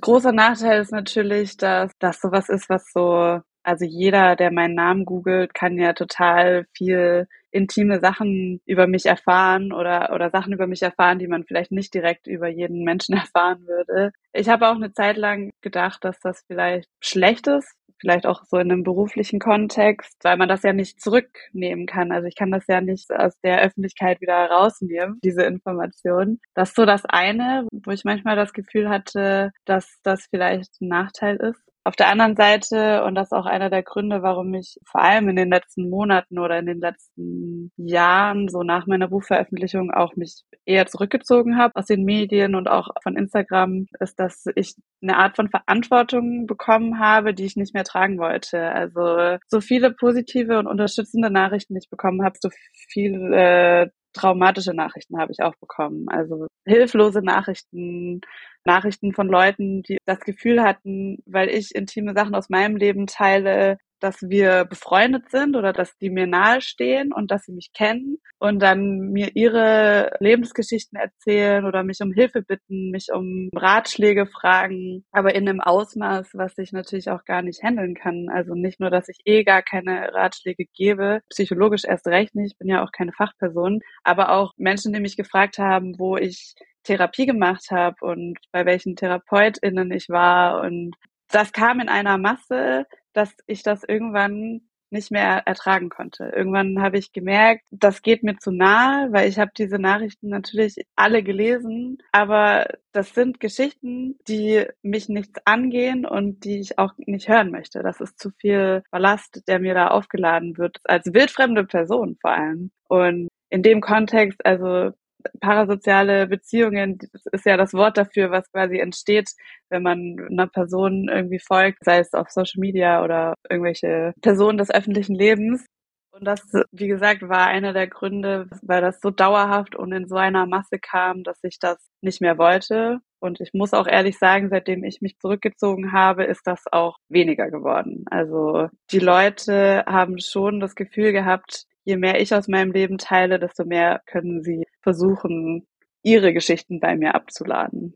Großer 0.00 0.32
Nachteil 0.32 0.82
ist 0.82 0.92
natürlich, 0.92 1.56
dass 1.56 1.92
das 1.98 2.20
sowas 2.20 2.48
ist, 2.48 2.68
was 2.68 2.92
so, 2.92 3.40
also 3.62 3.84
jeder, 3.84 4.36
der 4.36 4.52
meinen 4.52 4.74
Namen 4.74 5.04
googelt, 5.06 5.54
kann 5.54 5.78
ja 5.78 5.94
total 5.94 6.66
viel 6.76 7.26
intime 7.50 8.00
Sachen 8.00 8.60
über 8.66 8.86
mich 8.86 9.06
erfahren 9.06 9.72
oder, 9.72 10.12
oder 10.14 10.30
Sachen 10.30 10.52
über 10.52 10.66
mich 10.66 10.82
erfahren, 10.82 11.18
die 11.18 11.26
man 11.26 11.44
vielleicht 11.44 11.72
nicht 11.72 11.94
direkt 11.94 12.26
über 12.26 12.48
jeden 12.48 12.84
Menschen 12.84 13.14
erfahren 13.16 13.66
würde. 13.66 14.12
Ich 14.34 14.48
habe 14.48 14.68
auch 14.68 14.76
eine 14.76 14.92
Zeit 14.92 15.16
lang 15.16 15.50
gedacht, 15.62 16.04
dass 16.04 16.20
das 16.20 16.44
vielleicht 16.46 16.90
schlecht 17.00 17.46
ist, 17.46 17.74
vielleicht 17.98 18.26
auch 18.26 18.44
so 18.44 18.56
in 18.58 18.70
einem 18.70 18.82
beruflichen 18.82 19.38
Kontext, 19.40 20.16
weil 20.22 20.36
man 20.36 20.48
das 20.48 20.62
ja 20.62 20.72
nicht 20.72 21.00
zurücknehmen 21.00 21.86
kann. 21.86 22.12
Also 22.12 22.26
ich 22.26 22.36
kann 22.36 22.50
das 22.50 22.66
ja 22.68 22.80
nicht 22.80 23.10
aus 23.12 23.38
der 23.40 23.60
Öffentlichkeit 23.62 24.20
wieder 24.20 24.46
rausnehmen, 24.46 25.18
diese 25.22 25.42
Information. 25.42 26.40
Das 26.54 26.70
ist 26.70 26.76
so 26.76 26.86
das 26.86 27.04
eine, 27.06 27.66
wo 27.72 27.90
ich 27.90 28.04
manchmal 28.04 28.36
das 28.36 28.52
Gefühl 28.52 28.88
hatte, 28.88 29.52
dass 29.64 30.00
das 30.02 30.26
vielleicht 30.30 30.80
ein 30.80 30.88
Nachteil 30.88 31.36
ist. 31.36 31.62
Auf 31.86 31.94
der 31.94 32.08
anderen 32.08 32.34
Seite, 32.34 33.04
und 33.04 33.14
das 33.14 33.28
ist 33.28 33.32
auch 33.32 33.46
einer 33.46 33.70
der 33.70 33.84
Gründe, 33.84 34.20
warum 34.20 34.52
ich 34.54 34.76
vor 34.84 35.02
allem 35.02 35.28
in 35.28 35.36
den 35.36 35.50
letzten 35.50 35.88
Monaten 35.88 36.40
oder 36.40 36.58
in 36.58 36.66
den 36.66 36.80
letzten 36.80 37.70
Jahren, 37.76 38.48
so 38.48 38.64
nach 38.64 38.88
meiner 38.88 39.06
Buchveröffentlichung, 39.06 39.92
auch 39.92 40.16
mich 40.16 40.42
eher 40.64 40.88
zurückgezogen 40.88 41.56
habe 41.56 41.76
aus 41.76 41.86
den 41.86 42.02
Medien 42.02 42.56
und 42.56 42.66
auch 42.66 42.88
von 43.04 43.16
Instagram, 43.16 43.86
ist, 44.00 44.18
dass 44.18 44.46
ich 44.56 44.74
eine 45.00 45.16
Art 45.16 45.36
von 45.36 45.48
Verantwortung 45.48 46.48
bekommen 46.48 46.98
habe, 46.98 47.34
die 47.34 47.44
ich 47.44 47.54
nicht 47.54 47.72
mehr 47.72 47.84
tragen 47.84 48.18
wollte. 48.18 48.60
Also 48.72 49.38
so 49.46 49.60
viele 49.60 49.92
positive 49.92 50.58
und 50.58 50.66
unterstützende 50.66 51.30
Nachrichten, 51.30 51.76
ich 51.76 51.88
bekommen 51.88 52.24
habe, 52.24 52.34
so 52.40 52.48
viele 52.90 53.84
äh, 53.84 53.90
traumatische 54.16 54.74
Nachrichten 54.74 55.18
habe 55.18 55.32
ich 55.32 55.42
auch 55.42 55.54
bekommen. 55.60 56.08
Also 56.08 56.46
hilflose 56.66 57.22
Nachrichten, 57.22 58.20
Nachrichten 58.64 59.12
von 59.14 59.28
Leuten, 59.28 59.82
die 59.82 59.98
das 60.06 60.20
Gefühl 60.20 60.62
hatten, 60.62 61.18
weil 61.26 61.48
ich 61.48 61.74
intime 61.74 62.14
Sachen 62.14 62.34
aus 62.34 62.48
meinem 62.50 62.76
Leben 62.76 63.06
teile, 63.06 63.78
dass 64.00 64.22
wir 64.22 64.64
befreundet 64.64 65.30
sind 65.30 65.56
oder 65.56 65.72
dass 65.72 65.96
die 65.98 66.10
mir 66.10 66.26
nahestehen 66.26 67.12
und 67.12 67.30
dass 67.30 67.44
sie 67.44 67.52
mich 67.52 67.72
kennen 67.72 68.18
und 68.38 68.60
dann 68.60 69.10
mir 69.12 69.30
ihre 69.34 70.12
Lebensgeschichten 70.20 70.98
erzählen 70.98 71.64
oder 71.64 71.82
mich 71.82 71.98
um 72.00 72.12
Hilfe 72.12 72.42
bitten, 72.42 72.90
mich 72.90 73.08
um 73.12 73.48
Ratschläge 73.54 74.26
fragen, 74.26 75.04
aber 75.12 75.34
in 75.34 75.48
einem 75.48 75.60
Ausmaß, 75.60 76.30
was 76.34 76.58
ich 76.58 76.72
natürlich 76.72 77.10
auch 77.10 77.24
gar 77.24 77.42
nicht 77.42 77.62
handeln 77.62 77.94
kann. 77.94 78.28
Also 78.32 78.54
nicht 78.54 78.80
nur, 78.80 78.90
dass 78.90 79.08
ich 79.08 79.18
eh 79.24 79.44
gar 79.44 79.62
keine 79.62 80.12
Ratschläge 80.12 80.66
gebe, 80.74 81.20
psychologisch 81.30 81.84
erst 81.84 82.06
recht 82.06 82.34
nicht, 82.34 82.52
ich 82.52 82.58
bin 82.58 82.68
ja 82.68 82.84
auch 82.84 82.92
keine 82.92 83.12
Fachperson, 83.12 83.80
aber 84.04 84.30
auch 84.30 84.52
Menschen, 84.56 84.92
die 84.92 85.00
mich 85.00 85.16
gefragt 85.16 85.58
haben, 85.58 85.98
wo 85.98 86.16
ich 86.16 86.54
Therapie 86.86 87.26
gemacht 87.26 87.70
habe 87.70 87.96
und 88.00 88.38
bei 88.52 88.64
welchen 88.64 88.96
TherapeutInnen 88.96 89.90
ich 89.90 90.08
war. 90.08 90.60
Und 90.62 90.94
das 91.30 91.52
kam 91.52 91.80
in 91.80 91.88
einer 91.88 92.18
Masse, 92.18 92.86
dass 93.16 93.34
ich 93.46 93.62
das 93.62 93.82
irgendwann 93.82 94.62
nicht 94.90 95.10
mehr 95.10 95.42
ertragen 95.46 95.88
konnte. 95.88 96.32
Irgendwann 96.34 96.80
habe 96.80 96.98
ich 96.98 97.12
gemerkt, 97.12 97.64
das 97.70 98.02
geht 98.02 98.22
mir 98.22 98.36
zu 98.38 98.52
nahe, 98.52 99.12
weil 99.12 99.28
ich 99.28 99.38
habe 99.38 99.50
diese 99.56 99.78
Nachrichten 99.78 100.28
natürlich 100.28 100.76
alle 100.94 101.22
gelesen, 101.22 101.98
aber 102.12 102.66
das 102.92 103.12
sind 103.14 103.40
Geschichten, 103.40 104.16
die 104.28 104.64
mich 104.82 105.08
nichts 105.08 105.40
angehen 105.44 106.06
und 106.06 106.44
die 106.44 106.60
ich 106.60 106.78
auch 106.78 106.92
nicht 106.98 107.28
hören 107.28 107.50
möchte. 107.50 107.82
Das 107.82 108.00
ist 108.00 108.20
zu 108.20 108.30
viel 108.38 108.82
Ballast, 108.90 109.42
der 109.48 109.58
mir 109.58 109.74
da 109.74 109.88
aufgeladen 109.88 110.56
wird, 110.56 110.78
als 110.84 111.12
wildfremde 111.12 111.64
Person 111.64 112.16
vor 112.20 112.30
allem. 112.30 112.70
Und 112.88 113.28
in 113.50 113.62
dem 113.62 113.80
Kontext, 113.80 114.44
also 114.46 114.92
parasoziale 115.40 116.26
Beziehungen 116.26 116.98
ist 117.32 117.46
ja 117.46 117.56
das 117.56 117.72
Wort 117.74 117.96
dafür, 117.96 118.30
was 118.30 118.50
quasi 118.50 118.78
entsteht, 118.78 119.30
wenn 119.68 119.82
man 119.82 120.16
einer 120.30 120.46
Person 120.46 121.08
irgendwie 121.08 121.40
folgt, 121.40 121.84
sei 121.84 121.98
es 121.98 122.12
auf 122.14 122.30
Social 122.30 122.60
Media 122.60 123.02
oder 123.04 123.34
irgendwelche 123.48 124.12
Personen 124.22 124.58
des 124.58 124.70
öffentlichen 124.70 125.14
Lebens. 125.14 125.66
Und 126.10 126.24
das, 126.24 126.40
wie 126.72 126.88
gesagt, 126.88 127.28
war 127.28 127.46
einer 127.46 127.74
der 127.74 127.88
Gründe, 127.88 128.48
weil 128.62 128.80
das 128.80 129.00
so 129.02 129.10
dauerhaft 129.10 129.76
und 129.76 129.92
in 129.92 130.08
so 130.08 130.16
einer 130.16 130.46
Masse 130.46 130.78
kam, 130.78 131.22
dass 131.24 131.38
ich 131.42 131.58
das 131.58 131.76
nicht 132.00 132.22
mehr 132.22 132.38
wollte. 132.38 133.00
Und 133.18 133.38
ich 133.40 133.52
muss 133.52 133.74
auch 133.74 133.86
ehrlich 133.86 134.18
sagen, 134.18 134.48
seitdem 134.48 134.82
ich 134.82 135.02
mich 135.02 135.18
zurückgezogen 135.18 135.92
habe, 135.92 136.24
ist 136.24 136.46
das 136.46 136.64
auch 136.72 136.96
weniger 137.10 137.50
geworden. 137.50 138.04
Also 138.10 138.68
die 138.90 138.98
Leute 138.98 139.84
haben 139.86 140.18
schon 140.18 140.58
das 140.58 140.74
Gefühl 140.74 141.12
gehabt, 141.12 141.66
je 141.86 141.96
mehr 141.96 142.20
ich 142.20 142.34
aus 142.34 142.48
meinem 142.48 142.72
Leben 142.72 142.98
teile, 142.98 143.38
desto 143.38 143.64
mehr 143.64 144.02
können 144.06 144.42
sie 144.42 144.66
versuchen, 144.82 145.66
ihre 146.02 146.34
Geschichten 146.34 146.80
bei 146.80 146.96
mir 146.96 147.14
abzuladen. 147.14 147.94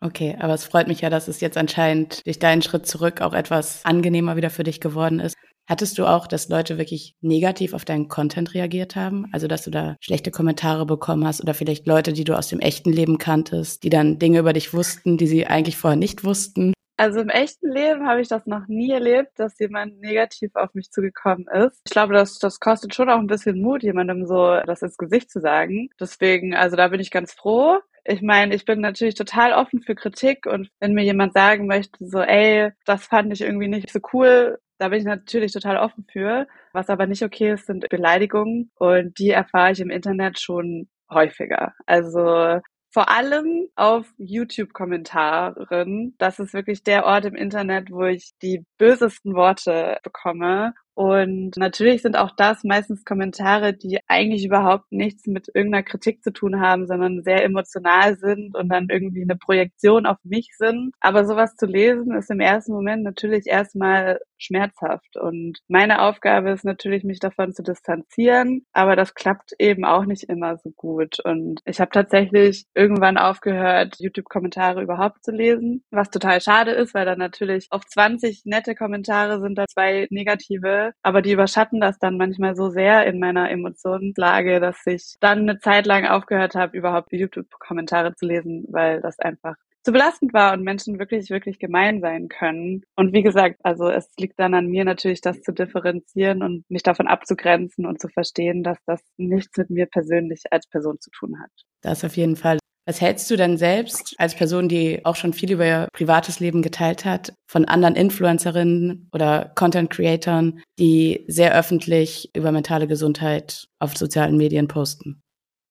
Okay, 0.00 0.36
aber 0.38 0.54
es 0.54 0.64
freut 0.64 0.88
mich 0.88 1.00
ja, 1.00 1.10
dass 1.10 1.28
es 1.28 1.40
jetzt 1.40 1.58
anscheinend 1.58 2.24
durch 2.26 2.38
deinen 2.38 2.62
Schritt 2.62 2.86
zurück 2.86 3.20
auch 3.20 3.34
etwas 3.34 3.84
angenehmer 3.84 4.36
wieder 4.36 4.50
für 4.50 4.62
dich 4.62 4.80
geworden 4.80 5.20
ist. 5.20 5.36
Hattest 5.68 5.98
du 5.98 6.06
auch, 6.06 6.26
dass 6.26 6.48
Leute 6.48 6.78
wirklich 6.78 7.14
negativ 7.20 7.74
auf 7.74 7.84
deinen 7.84 8.08
Content 8.08 8.54
reagiert 8.54 8.96
haben? 8.96 9.26
Also, 9.32 9.48
dass 9.48 9.64
du 9.64 9.70
da 9.70 9.96
schlechte 10.00 10.30
Kommentare 10.30 10.86
bekommen 10.86 11.26
hast 11.26 11.42
oder 11.42 11.52
vielleicht 11.52 11.86
Leute, 11.86 12.14
die 12.14 12.24
du 12.24 12.38
aus 12.38 12.48
dem 12.48 12.60
echten 12.60 12.92
Leben 12.92 13.18
kanntest, 13.18 13.82
die 13.82 13.90
dann 13.90 14.18
Dinge 14.18 14.38
über 14.38 14.54
dich 14.54 14.72
wussten, 14.72 15.18
die 15.18 15.26
sie 15.26 15.46
eigentlich 15.46 15.76
vorher 15.76 15.98
nicht 15.98 16.24
wussten? 16.24 16.72
Also 16.98 17.20
im 17.20 17.28
echten 17.28 17.70
Leben 17.70 18.08
habe 18.08 18.20
ich 18.20 18.26
das 18.26 18.44
noch 18.46 18.66
nie 18.66 18.90
erlebt, 18.90 19.38
dass 19.38 19.56
jemand 19.60 20.00
negativ 20.00 20.50
auf 20.56 20.74
mich 20.74 20.90
zugekommen 20.90 21.46
ist. 21.46 21.80
Ich 21.86 21.92
glaube, 21.92 22.12
das, 22.12 22.40
das 22.40 22.58
kostet 22.58 22.92
schon 22.92 23.08
auch 23.08 23.18
ein 23.18 23.28
bisschen 23.28 23.62
Mut, 23.62 23.84
jemandem 23.84 24.26
so 24.26 24.60
das 24.66 24.82
ins 24.82 24.96
Gesicht 24.96 25.30
zu 25.30 25.40
sagen. 25.40 25.90
Deswegen, 26.00 26.56
also 26.56 26.74
da 26.76 26.88
bin 26.88 26.98
ich 26.98 27.12
ganz 27.12 27.32
froh. 27.32 27.78
Ich 28.04 28.20
meine, 28.20 28.52
ich 28.52 28.64
bin 28.64 28.80
natürlich 28.80 29.14
total 29.14 29.52
offen 29.52 29.80
für 29.80 29.94
Kritik 29.94 30.46
und 30.46 30.70
wenn 30.80 30.92
mir 30.92 31.04
jemand 31.04 31.34
sagen 31.34 31.68
möchte, 31.68 32.04
so, 32.04 32.20
ey, 32.20 32.72
das 32.84 33.06
fand 33.06 33.32
ich 33.32 33.42
irgendwie 33.42 33.68
nicht 33.68 33.92
so 33.92 34.00
cool, 34.12 34.58
da 34.78 34.88
bin 34.88 34.98
ich 34.98 35.04
natürlich 35.04 35.52
total 35.52 35.76
offen 35.76 36.04
für. 36.10 36.48
Was 36.72 36.90
aber 36.90 37.06
nicht 37.06 37.22
okay 37.22 37.52
ist, 37.52 37.66
sind 37.66 37.88
Beleidigungen 37.88 38.72
und 38.74 39.16
die 39.20 39.30
erfahre 39.30 39.70
ich 39.70 39.78
im 39.78 39.90
Internet 39.90 40.40
schon 40.40 40.88
häufiger. 41.08 41.74
Also 41.86 42.60
vor 42.90 43.08
allem 43.10 43.68
auf 43.76 44.06
YouTube-Kommentaren. 44.18 46.14
Das 46.18 46.38
ist 46.38 46.54
wirklich 46.54 46.82
der 46.82 47.04
Ort 47.04 47.26
im 47.26 47.34
Internet, 47.34 47.90
wo 47.90 48.04
ich 48.04 48.32
die 48.42 48.64
bösesten 48.78 49.34
Worte 49.34 49.98
bekomme. 50.02 50.74
Und 50.98 51.56
natürlich 51.56 52.02
sind 52.02 52.16
auch 52.16 52.32
das 52.36 52.64
meistens 52.64 53.04
Kommentare, 53.04 53.72
die 53.72 54.00
eigentlich 54.08 54.44
überhaupt 54.44 54.90
nichts 54.90 55.28
mit 55.28 55.46
irgendeiner 55.46 55.84
Kritik 55.84 56.24
zu 56.24 56.32
tun 56.32 56.60
haben, 56.60 56.88
sondern 56.88 57.22
sehr 57.22 57.44
emotional 57.44 58.16
sind 58.16 58.56
und 58.56 58.68
dann 58.68 58.88
irgendwie 58.90 59.22
eine 59.22 59.36
Projektion 59.36 60.06
auf 60.06 60.16
mich 60.24 60.56
sind. 60.58 60.92
Aber 60.98 61.24
sowas 61.24 61.54
zu 61.54 61.66
lesen 61.66 62.16
ist 62.16 62.32
im 62.32 62.40
ersten 62.40 62.72
Moment 62.72 63.04
natürlich 63.04 63.46
erstmal 63.46 64.18
schmerzhaft. 64.38 65.16
Und 65.16 65.60
meine 65.68 66.02
Aufgabe 66.02 66.50
ist 66.50 66.64
natürlich, 66.64 67.04
mich 67.04 67.20
davon 67.20 67.52
zu 67.54 67.62
distanzieren. 67.62 68.66
Aber 68.72 68.96
das 68.96 69.14
klappt 69.14 69.52
eben 69.60 69.84
auch 69.84 70.04
nicht 70.04 70.24
immer 70.24 70.56
so 70.56 70.72
gut. 70.74 71.20
Und 71.24 71.60
ich 71.64 71.80
habe 71.80 71.92
tatsächlich 71.92 72.66
irgendwann 72.74 73.18
aufgehört, 73.18 73.96
YouTube-Kommentare 74.00 74.82
überhaupt 74.82 75.22
zu 75.22 75.30
lesen, 75.30 75.84
was 75.92 76.10
total 76.10 76.40
schade 76.40 76.72
ist, 76.72 76.92
weil 76.94 77.06
dann 77.06 77.18
natürlich 77.18 77.68
auf 77.70 77.86
20 77.86 78.42
nette 78.46 78.74
Kommentare 78.74 79.40
sind 79.40 79.56
da 79.56 79.66
zwei 79.68 80.08
negative 80.10 80.87
aber 81.02 81.22
die 81.22 81.32
überschatten 81.32 81.80
das 81.80 81.98
dann 81.98 82.16
manchmal 82.16 82.56
so 82.56 82.70
sehr 82.70 83.06
in 83.06 83.18
meiner 83.18 83.50
Emotionslage, 83.50 84.60
dass 84.60 84.76
ich 84.86 85.16
dann 85.20 85.40
eine 85.40 85.58
Zeit 85.58 85.86
lang 85.86 86.06
aufgehört 86.06 86.54
habe, 86.54 86.76
überhaupt 86.76 87.12
YouTube-Kommentare 87.12 88.14
zu 88.14 88.26
lesen, 88.26 88.66
weil 88.70 89.00
das 89.00 89.18
einfach 89.18 89.54
zu 89.84 89.92
belastend 89.92 90.34
war 90.34 90.52
und 90.52 90.64
Menschen 90.64 90.98
wirklich, 90.98 91.30
wirklich 91.30 91.58
gemein 91.58 92.00
sein 92.00 92.28
können. 92.28 92.82
Und 92.96 93.14
wie 93.14 93.22
gesagt, 93.22 93.56
also 93.62 93.88
es 93.88 94.10
liegt 94.18 94.38
dann 94.38 94.52
an 94.52 94.66
mir 94.66 94.84
natürlich, 94.84 95.20
das 95.22 95.40
zu 95.40 95.52
differenzieren 95.52 96.42
und 96.42 96.68
mich 96.68 96.82
davon 96.82 97.06
abzugrenzen 97.06 97.86
und 97.86 98.00
zu 98.00 98.08
verstehen, 98.08 98.62
dass 98.62 98.78
das 98.84 99.00
nichts 99.16 99.56
mit 99.56 99.70
mir 99.70 99.86
persönlich 99.86 100.42
als 100.50 100.66
Person 100.66 101.00
zu 101.00 101.10
tun 101.10 101.40
hat. 101.40 101.50
Das 101.80 102.04
auf 102.04 102.16
jeden 102.16 102.36
Fall. 102.36 102.58
Was 102.88 103.02
hältst 103.02 103.30
du 103.30 103.36
denn 103.36 103.58
selbst 103.58 104.14
als 104.16 104.34
Person, 104.34 104.66
die 104.66 105.04
auch 105.04 105.14
schon 105.14 105.34
viel 105.34 105.52
über 105.52 105.66
ihr 105.66 105.88
privates 105.92 106.40
Leben 106.40 106.62
geteilt 106.62 107.04
hat, 107.04 107.34
von 107.46 107.66
anderen 107.66 107.94
Influencerinnen 107.94 109.10
oder 109.12 109.52
Content 109.56 109.90
Creatoren, 109.90 110.62
die 110.78 111.22
sehr 111.28 111.54
öffentlich 111.54 112.30
über 112.34 112.50
mentale 112.50 112.86
Gesundheit 112.86 113.66
auf 113.78 113.94
sozialen 113.94 114.38
Medien 114.38 114.68
posten? 114.68 115.20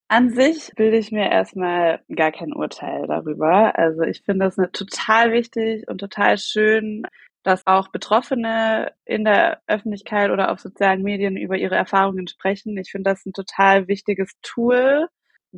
An 0.06 0.30
sich 0.30 0.70
bilde 0.76 0.96
ich 0.96 1.10
mir 1.10 1.28
erstmal 1.28 2.02
gar 2.14 2.30
kein 2.30 2.52
Urteil 2.52 3.08
darüber. 3.08 3.76
Also 3.76 4.02
ich 4.02 4.22
finde 4.22 4.44
das 4.44 4.54
total 4.72 5.32
wichtig 5.32 5.88
und 5.88 5.98
total 5.98 6.38
schön, 6.38 7.02
dass 7.42 7.66
auch 7.66 7.88
Betroffene 7.88 8.92
in 9.04 9.24
der 9.24 9.60
Öffentlichkeit 9.66 10.30
oder 10.30 10.52
auf 10.52 10.60
sozialen 10.60 11.02
Medien 11.02 11.36
über 11.36 11.56
ihre 11.56 11.74
Erfahrungen 11.74 12.28
sprechen. 12.28 12.78
Ich 12.78 12.92
finde 12.92 13.10
das 13.10 13.26
ein 13.26 13.32
total 13.32 13.88
wichtiges 13.88 14.30
Tool, 14.40 15.08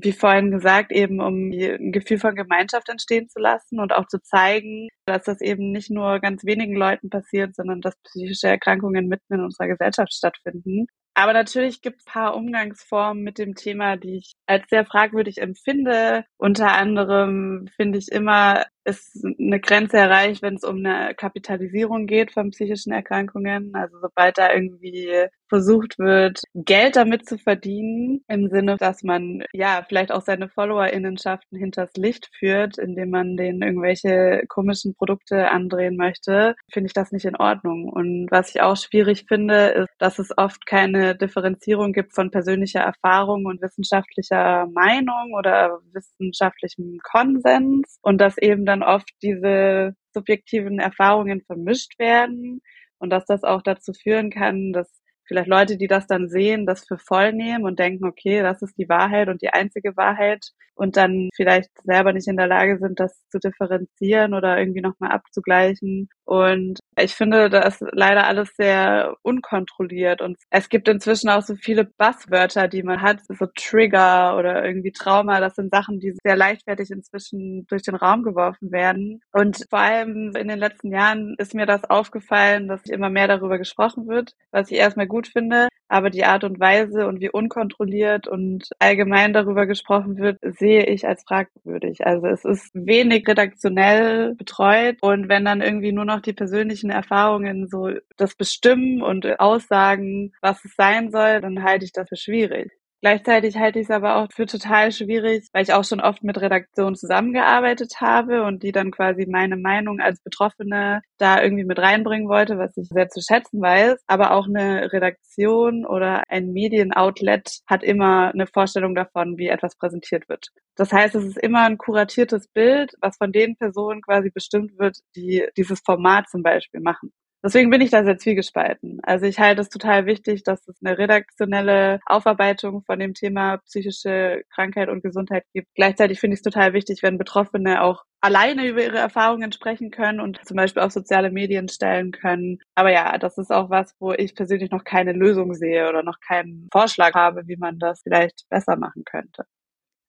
wie 0.02 0.12
vorhin 0.12 0.50
gesagt, 0.50 0.92
eben 0.92 1.20
um 1.20 1.50
ein 1.50 1.92
Gefühl 1.92 2.18
von 2.18 2.34
Gemeinschaft 2.34 2.88
entstehen 2.88 3.28
zu 3.28 3.38
lassen 3.38 3.80
und 3.80 3.92
auch 3.92 4.06
zu 4.06 4.20
zeigen, 4.22 4.88
dass 5.06 5.24
das 5.24 5.40
eben 5.40 5.72
nicht 5.72 5.90
nur 5.90 6.20
ganz 6.20 6.44
wenigen 6.44 6.74
Leuten 6.74 7.10
passiert, 7.10 7.54
sondern 7.54 7.80
dass 7.80 8.00
psychische 8.02 8.48
Erkrankungen 8.48 9.08
mitten 9.08 9.34
in 9.34 9.40
unserer 9.40 9.68
Gesellschaft 9.68 10.12
stattfinden. 10.12 10.86
Aber 11.14 11.32
natürlich 11.32 11.82
gibt 11.82 11.98
es 11.98 12.04
paar 12.04 12.36
Umgangsformen 12.36 13.22
mit 13.22 13.38
dem 13.38 13.54
Thema, 13.54 13.96
die 13.96 14.18
ich 14.18 14.34
als 14.46 14.68
sehr 14.70 14.86
fragwürdig 14.86 15.38
empfinde. 15.38 16.24
Unter 16.38 16.72
anderem 16.72 17.68
finde 17.76 17.98
ich 17.98 18.08
immer, 18.12 18.64
ist 18.84 19.22
eine 19.38 19.60
Grenze 19.60 19.98
erreicht, 19.98 20.40
wenn 20.40 20.54
es 20.54 20.64
um 20.64 20.76
eine 20.76 21.14
Kapitalisierung 21.14 22.06
geht 22.06 22.32
von 22.32 22.50
psychischen 22.50 22.92
Erkrankungen. 22.92 23.72
Also 23.74 23.98
sobald 24.00 24.38
da 24.38 24.52
irgendwie 24.54 25.26
versucht 25.50 25.98
wird, 25.98 26.42
Geld 26.54 26.96
damit 26.96 27.28
zu 27.28 27.36
verdienen, 27.36 28.24
im 28.28 28.48
Sinne, 28.48 28.76
dass 28.76 29.02
man 29.02 29.44
ja 29.52 29.84
vielleicht 29.86 30.12
auch 30.12 30.22
seine 30.22 30.48
FollowerInnenschaften 30.48 31.58
hinters 31.58 31.90
Licht 31.96 32.30
führt, 32.38 32.78
indem 32.78 33.10
man 33.10 33.36
denen 33.36 33.60
irgendwelche 33.60 34.44
komischen 34.48 34.94
Produkte 34.94 35.50
andrehen 35.50 35.96
möchte, 35.96 36.54
finde 36.72 36.86
ich 36.86 36.94
das 36.94 37.12
nicht 37.12 37.26
in 37.26 37.36
Ordnung. 37.36 37.90
Und 37.90 38.28
was 38.30 38.54
ich 38.54 38.62
auch 38.62 38.76
schwierig 38.76 39.26
finde, 39.28 39.66
ist, 39.68 39.90
dass 39.98 40.18
es 40.18 40.30
oft 40.38 40.64
keine 40.66 41.16
Differenzierung 41.16 41.92
gibt 41.92 42.14
von 42.14 42.30
persönlicher 42.30 42.80
Erfahrung 42.80 43.44
und 43.44 43.60
wissenschaftlicher 43.60 44.66
Meinung 44.72 45.34
oder 45.36 45.80
wissenschaftlichem 45.92 46.98
Konsens 47.02 47.98
und 48.02 48.20
dass 48.20 48.38
eben 48.38 48.64
dann 48.64 48.82
oft 48.82 49.10
diese 49.22 49.94
subjektiven 50.14 50.78
Erfahrungen 50.78 51.42
vermischt 51.42 51.98
werden 51.98 52.62
und 52.98 53.10
dass 53.10 53.24
das 53.24 53.42
auch 53.42 53.62
dazu 53.62 53.92
führen 53.92 54.30
kann, 54.30 54.72
dass 54.72 55.00
vielleicht 55.30 55.48
Leute, 55.48 55.76
die 55.76 55.86
das 55.86 56.08
dann 56.08 56.28
sehen, 56.28 56.66
das 56.66 56.84
für 56.84 56.98
voll 56.98 57.32
nehmen 57.32 57.64
und 57.64 57.78
denken, 57.78 58.04
okay, 58.04 58.42
das 58.42 58.62
ist 58.62 58.76
die 58.76 58.88
Wahrheit 58.88 59.28
und 59.28 59.42
die 59.42 59.50
einzige 59.50 59.96
Wahrheit 59.96 60.50
und 60.80 60.96
dann 60.96 61.28
vielleicht 61.36 61.68
selber 61.84 62.14
nicht 62.14 62.26
in 62.26 62.38
der 62.38 62.46
Lage 62.46 62.78
sind, 62.78 62.98
das 62.98 63.14
zu 63.28 63.38
differenzieren 63.38 64.32
oder 64.32 64.58
irgendwie 64.58 64.80
nochmal 64.80 65.10
abzugleichen. 65.10 66.08
Und 66.24 66.78
ich 66.98 67.14
finde, 67.14 67.50
da 67.50 67.60
ist 67.62 67.84
leider 67.92 68.26
alles 68.26 68.48
sehr 68.56 69.14
unkontrolliert 69.22 70.22
und 70.22 70.38
es 70.48 70.70
gibt 70.70 70.88
inzwischen 70.88 71.28
auch 71.28 71.42
so 71.42 71.54
viele 71.54 71.84
Buzzwörter, 71.84 72.66
die 72.66 72.82
man 72.82 73.02
hat, 73.02 73.20
so 73.28 73.46
Trigger 73.54 74.38
oder 74.38 74.64
irgendwie 74.64 74.92
Trauma. 74.92 75.40
Das 75.40 75.56
sind 75.56 75.70
Sachen, 75.70 76.00
die 76.00 76.14
sehr 76.24 76.36
leichtfertig 76.36 76.90
inzwischen 76.90 77.66
durch 77.68 77.82
den 77.82 77.94
Raum 77.94 78.22
geworfen 78.22 78.72
werden. 78.72 79.20
Und 79.32 79.66
vor 79.68 79.80
allem 79.80 80.32
in 80.34 80.48
den 80.48 80.58
letzten 80.58 80.92
Jahren 80.92 81.34
ist 81.36 81.54
mir 81.54 81.66
das 81.66 81.84
aufgefallen, 81.84 82.68
dass 82.68 82.86
immer 82.86 83.10
mehr 83.10 83.28
darüber 83.28 83.58
gesprochen 83.58 84.08
wird, 84.08 84.32
was 84.50 84.70
ich 84.70 84.78
erstmal 84.78 85.06
gut 85.06 85.19
finde. 85.28 85.68
Aber 85.88 86.10
die 86.10 86.24
Art 86.24 86.44
und 86.44 86.60
Weise 86.60 87.08
und 87.08 87.20
wie 87.20 87.30
unkontrolliert 87.30 88.28
und 88.28 88.68
allgemein 88.78 89.32
darüber 89.32 89.66
gesprochen 89.66 90.18
wird, 90.18 90.38
sehe 90.42 90.86
ich 90.86 91.06
als 91.08 91.24
fragwürdig. 91.24 92.06
Also 92.06 92.28
es 92.28 92.44
ist 92.44 92.70
wenig 92.74 93.26
redaktionell 93.26 94.34
betreut 94.36 94.98
und 95.00 95.28
wenn 95.28 95.44
dann 95.44 95.62
irgendwie 95.62 95.92
nur 95.92 96.04
noch 96.04 96.20
die 96.20 96.32
persönlichen 96.32 96.90
Erfahrungen 96.90 97.68
so 97.68 97.90
das 98.16 98.36
bestimmen 98.36 99.02
und 99.02 99.40
aussagen, 99.40 100.32
was 100.40 100.64
es 100.64 100.74
sein 100.76 101.10
soll, 101.10 101.40
dann 101.40 101.64
halte 101.64 101.84
ich 101.84 101.92
das 101.92 102.08
für 102.08 102.16
schwierig. 102.16 102.79
Gleichzeitig 103.02 103.56
halte 103.56 103.78
ich 103.78 103.86
es 103.86 103.90
aber 103.90 104.16
auch 104.16 104.28
für 104.30 104.44
total 104.44 104.92
schwierig, 104.92 105.48
weil 105.54 105.62
ich 105.62 105.72
auch 105.72 105.84
schon 105.84 106.00
oft 106.00 106.22
mit 106.22 106.38
Redaktionen 106.38 106.96
zusammengearbeitet 106.96 107.94
habe 108.00 108.42
und 108.44 108.62
die 108.62 108.72
dann 108.72 108.90
quasi 108.90 109.24
meine 109.26 109.56
Meinung 109.56 110.00
als 110.00 110.20
Betroffene 110.22 111.00
da 111.16 111.42
irgendwie 111.42 111.64
mit 111.64 111.78
reinbringen 111.78 112.28
wollte, 112.28 112.58
was 112.58 112.76
ich 112.76 112.88
sehr 112.88 113.08
zu 113.08 113.22
schätzen 113.22 113.62
weiß. 113.62 114.02
Aber 114.06 114.32
auch 114.32 114.46
eine 114.46 114.92
Redaktion 114.92 115.86
oder 115.86 116.24
ein 116.28 116.52
Medienoutlet 116.52 117.60
hat 117.66 117.82
immer 117.82 118.32
eine 118.34 118.46
Vorstellung 118.46 118.94
davon, 118.94 119.38
wie 119.38 119.48
etwas 119.48 119.76
präsentiert 119.76 120.28
wird. 120.28 120.48
Das 120.76 120.92
heißt, 120.92 121.14
es 121.14 121.24
ist 121.24 121.38
immer 121.38 121.62
ein 121.62 121.78
kuratiertes 121.78 122.48
Bild, 122.48 122.92
was 123.00 123.16
von 123.16 123.32
den 123.32 123.56
Personen 123.56 124.02
quasi 124.02 124.28
bestimmt 124.30 124.78
wird, 124.78 124.98
die 125.16 125.46
dieses 125.56 125.80
Format 125.80 126.28
zum 126.28 126.42
Beispiel 126.42 126.80
machen. 126.80 127.12
Deswegen 127.42 127.70
bin 127.70 127.80
ich 127.80 127.90
da 127.90 128.04
sehr 128.04 128.18
zwiegespalten. 128.18 129.00
Also 129.02 129.24
ich 129.24 129.38
halte 129.38 129.62
es 129.62 129.70
total 129.70 130.04
wichtig, 130.04 130.42
dass 130.42 130.68
es 130.68 130.76
eine 130.84 130.98
redaktionelle 130.98 132.00
Aufarbeitung 132.04 132.82
von 132.82 132.98
dem 132.98 133.14
Thema 133.14 133.58
psychische 133.58 134.42
Krankheit 134.54 134.90
und 134.90 135.02
Gesundheit 135.02 135.44
gibt. 135.54 135.68
Gleichzeitig 135.74 136.20
finde 136.20 136.34
ich 136.34 136.40
es 136.40 136.44
total 136.44 136.74
wichtig, 136.74 137.02
wenn 137.02 137.16
Betroffene 137.16 137.82
auch 137.82 138.04
alleine 138.20 138.66
über 138.66 138.82
ihre 138.82 138.98
Erfahrungen 138.98 139.52
sprechen 139.52 139.90
können 139.90 140.20
und 140.20 140.38
zum 140.46 140.56
Beispiel 140.56 140.82
auf 140.82 140.92
soziale 140.92 141.30
Medien 141.30 141.68
stellen 141.70 142.12
können. 142.12 142.58
Aber 142.74 142.92
ja, 142.92 143.16
das 143.16 143.38
ist 143.38 143.50
auch 143.50 143.70
was, 143.70 143.94
wo 143.98 144.12
ich 144.12 144.34
persönlich 144.34 144.70
noch 144.70 144.84
keine 144.84 145.12
Lösung 145.12 145.54
sehe 145.54 145.88
oder 145.88 146.02
noch 146.02 146.20
keinen 146.20 146.68
Vorschlag 146.70 147.14
habe, 147.14 147.46
wie 147.46 147.56
man 147.56 147.78
das 147.78 148.02
vielleicht 148.02 148.46
besser 148.50 148.76
machen 148.76 149.04
könnte. 149.04 149.44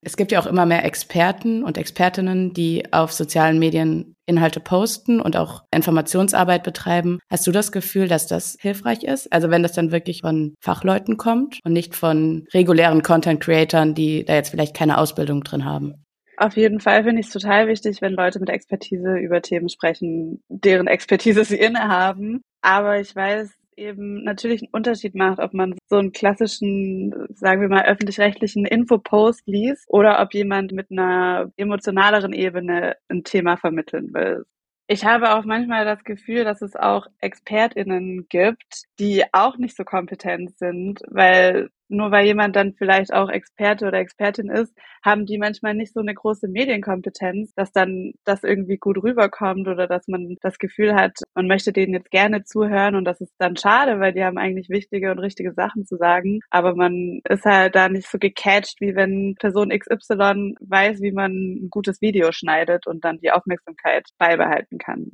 Es 0.03 0.17
gibt 0.17 0.31
ja 0.31 0.39
auch 0.39 0.47
immer 0.47 0.65
mehr 0.65 0.83
Experten 0.83 1.63
und 1.63 1.77
Expertinnen, 1.77 2.53
die 2.53 2.91
auf 2.91 3.11
sozialen 3.11 3.59
Medien 3.59 4.15
Inhalte 4.25 4.59
posten 4.59 5.21
und 5.21 5.35
auch 5.37 5.63
Informationsarbeit 5.73 6.63
betreiben. 6.63 7.19
Hast 7.29 7.45
du 7.45 7.51
das 7.51 7.71
Gefühl, 7.71 8.07
dass 8.07 8.25
das 8.25 8.57
hilfreich 8.59 9.03
ist? 9.03 9.31
Also 9.31 9.51
wenn 9.51 9.61
das 9.61 9.73
dann 9.73 9.91
wirklich 9.91 10.21
von 10.21 10.55
Fachleuten 10.59 11.17
kommt 11.17 11.59
und 11.63 11.73
nicht 11.73 11.95
von 11.95 12.47
regulären 12.53 13.03
Content-Creatern, 13.03 13.93
die 13.93 14.25
da 14.25 14.35
jetzt 14.35 14.49
vielleicht 14.49 14.75
keine 14.75 14.97
Ausbildung 14.97 15.43
drin 15.43 15.65
haben? 15.65 16.03
Auf 16.37 16.57
jeden 16.57 16.79
Fall 16.79 17.03
finde 17.03 17.19
ich 17.19 17.27
es 17.27 17.33
total 17.33 17.67
wichtig, 17.67 18.01
wenn 18.01 18.13
Leute 18.13 18.39
mit 18.39 18.49
Expertise 18.49 19.17
über 19.17 19.43
Themen 19.43 19.69
sprechen, 19.69 20.41
deren 20.49 20.87
Expertise 20.87 21.45
sie 21.45 21.57
innehaben. 21.57 22.41
Aber 22.61 22.99
ich 22.99 23.15
weiß 23.15 23.51
eben 23.75 24.23
natürlich 24.23 24.61
einen 24.61 24.73
Unterschied 24.73 25.15
macht, 25.15 25.39
ob 25.39 25.53
man 25.53 25.75
so 25.89 25.97
einen 25.97 26.11
klassischen, 26.11 27.27
sagen 27.33 27.61
wir 27.61 27.69
mal, 27.69 27.85
öffentlich-rechtlichen 27.85 28.65
Infopost 28.65 29.43
liest 29.47 29.85
oder 29.87 30.21
ob 30.21 30.33
jemand 30.33 30.71
mit 30.71 30.91
einer 30.91 31.51
emotionaleren 31.57 32.33
Ebene 32.33 32.95
ein 33.09 33.23
Thema 33.23 33.57
vermitteln 33.57 34.13
will. 34.13 34.45
Ich 34.87 35.05
habe 35.05 35.35
auch 35.35 35.45
manchmal 35.45 35.85
das 35.85 36.03
Gefühl, 36.03 36.43
dass 36.43 36.61
es 36.61 36.75
auch 36.75 37.07
ExpertInnen 37.21 38.27
gibt, 38.27 38.83
die 38.99 39.23
auch 39.31 39.57
nicht 39.57 39.77
so 39.77 39.85
kompetent 39.85 40.57
sind, 40.57 40.99
weil 41.07 41.69
nur 41.91 42.11
weil 42.11 42.25
jemand 42.25 42.55
dann 42.55 42.73
vielleicht 42.73 43.13
auch 43.13 43.29
Experte 43.29 43.87
oder 43.87 43.99
Expertin 43.99 44.49
ist, 44.49 44.73
haben 45.03 45.25
die 45.25 45.37
manchmal 45.37 45.73
nicht 45.73 45.93
so 45.93 45.99
eine 45.99 46.13
große 46.13 46.47
Medienkompetenz, 46.47 47.53
dass 47.55 47.71
dann 47.71 48.13
das 48.23 48.43
irgendwie 48.43 48.77
gut 48.77 49.01
rüberkommt 49.03 49.67
oder 49.67 49.87
dass 49.87 50.07
man 50.07 50.37
das 50.41 50.57
Gefühl 50.57 50.95
hat, 50.95 51.17
man 51.35 51.47
möchte 51.47 51.73
denen 51.73 51.93
jetzt 51.93 52.11
gerne 52.11 52.43
zuhören 52.43 52.95
und 52.95 53.05
das 53.05 53.21
ist 53.21 53.33
dann 53.37 53.57
schade, 53.57 53.99
weil 53.99 54.13
die 54.13 54.23
haben 54.23 54.37
eigentlich 54.37 54.69
wichtige 54.69 55.11
und 55.11 55.19
richtige 55.19 55.53
Sachen 55.53 55.85
zu 55.85 55.97
sagen, 55.97 56.39
aber 56.49 56.75
man 56.75 57.21
ist 57.29 57.45
halt 57.45 57.75
da 57.75 57.89
nicht 57.89 58.09
so 58.09 58.17
gecatcht, 58.17 58.79
wie 58.79 58.95
wenn 58.95 59.35
Person 59.39 59.69
XY 59.69 60.55
weiß, 60.59 61.01
wie 61.01 61.11
man 61.11 61.31
ein 61.31 61.69
gutes 61.69 62.01
Video 62.01 62.31
schneidet 62.31 62.87
und 62.87 63.03
dann 63.03 63.19
die 63.19 63.31
Aufmerksamkeit 63.31 64.07
beibehalten 64.17 64.77
kann. 64.77 65.11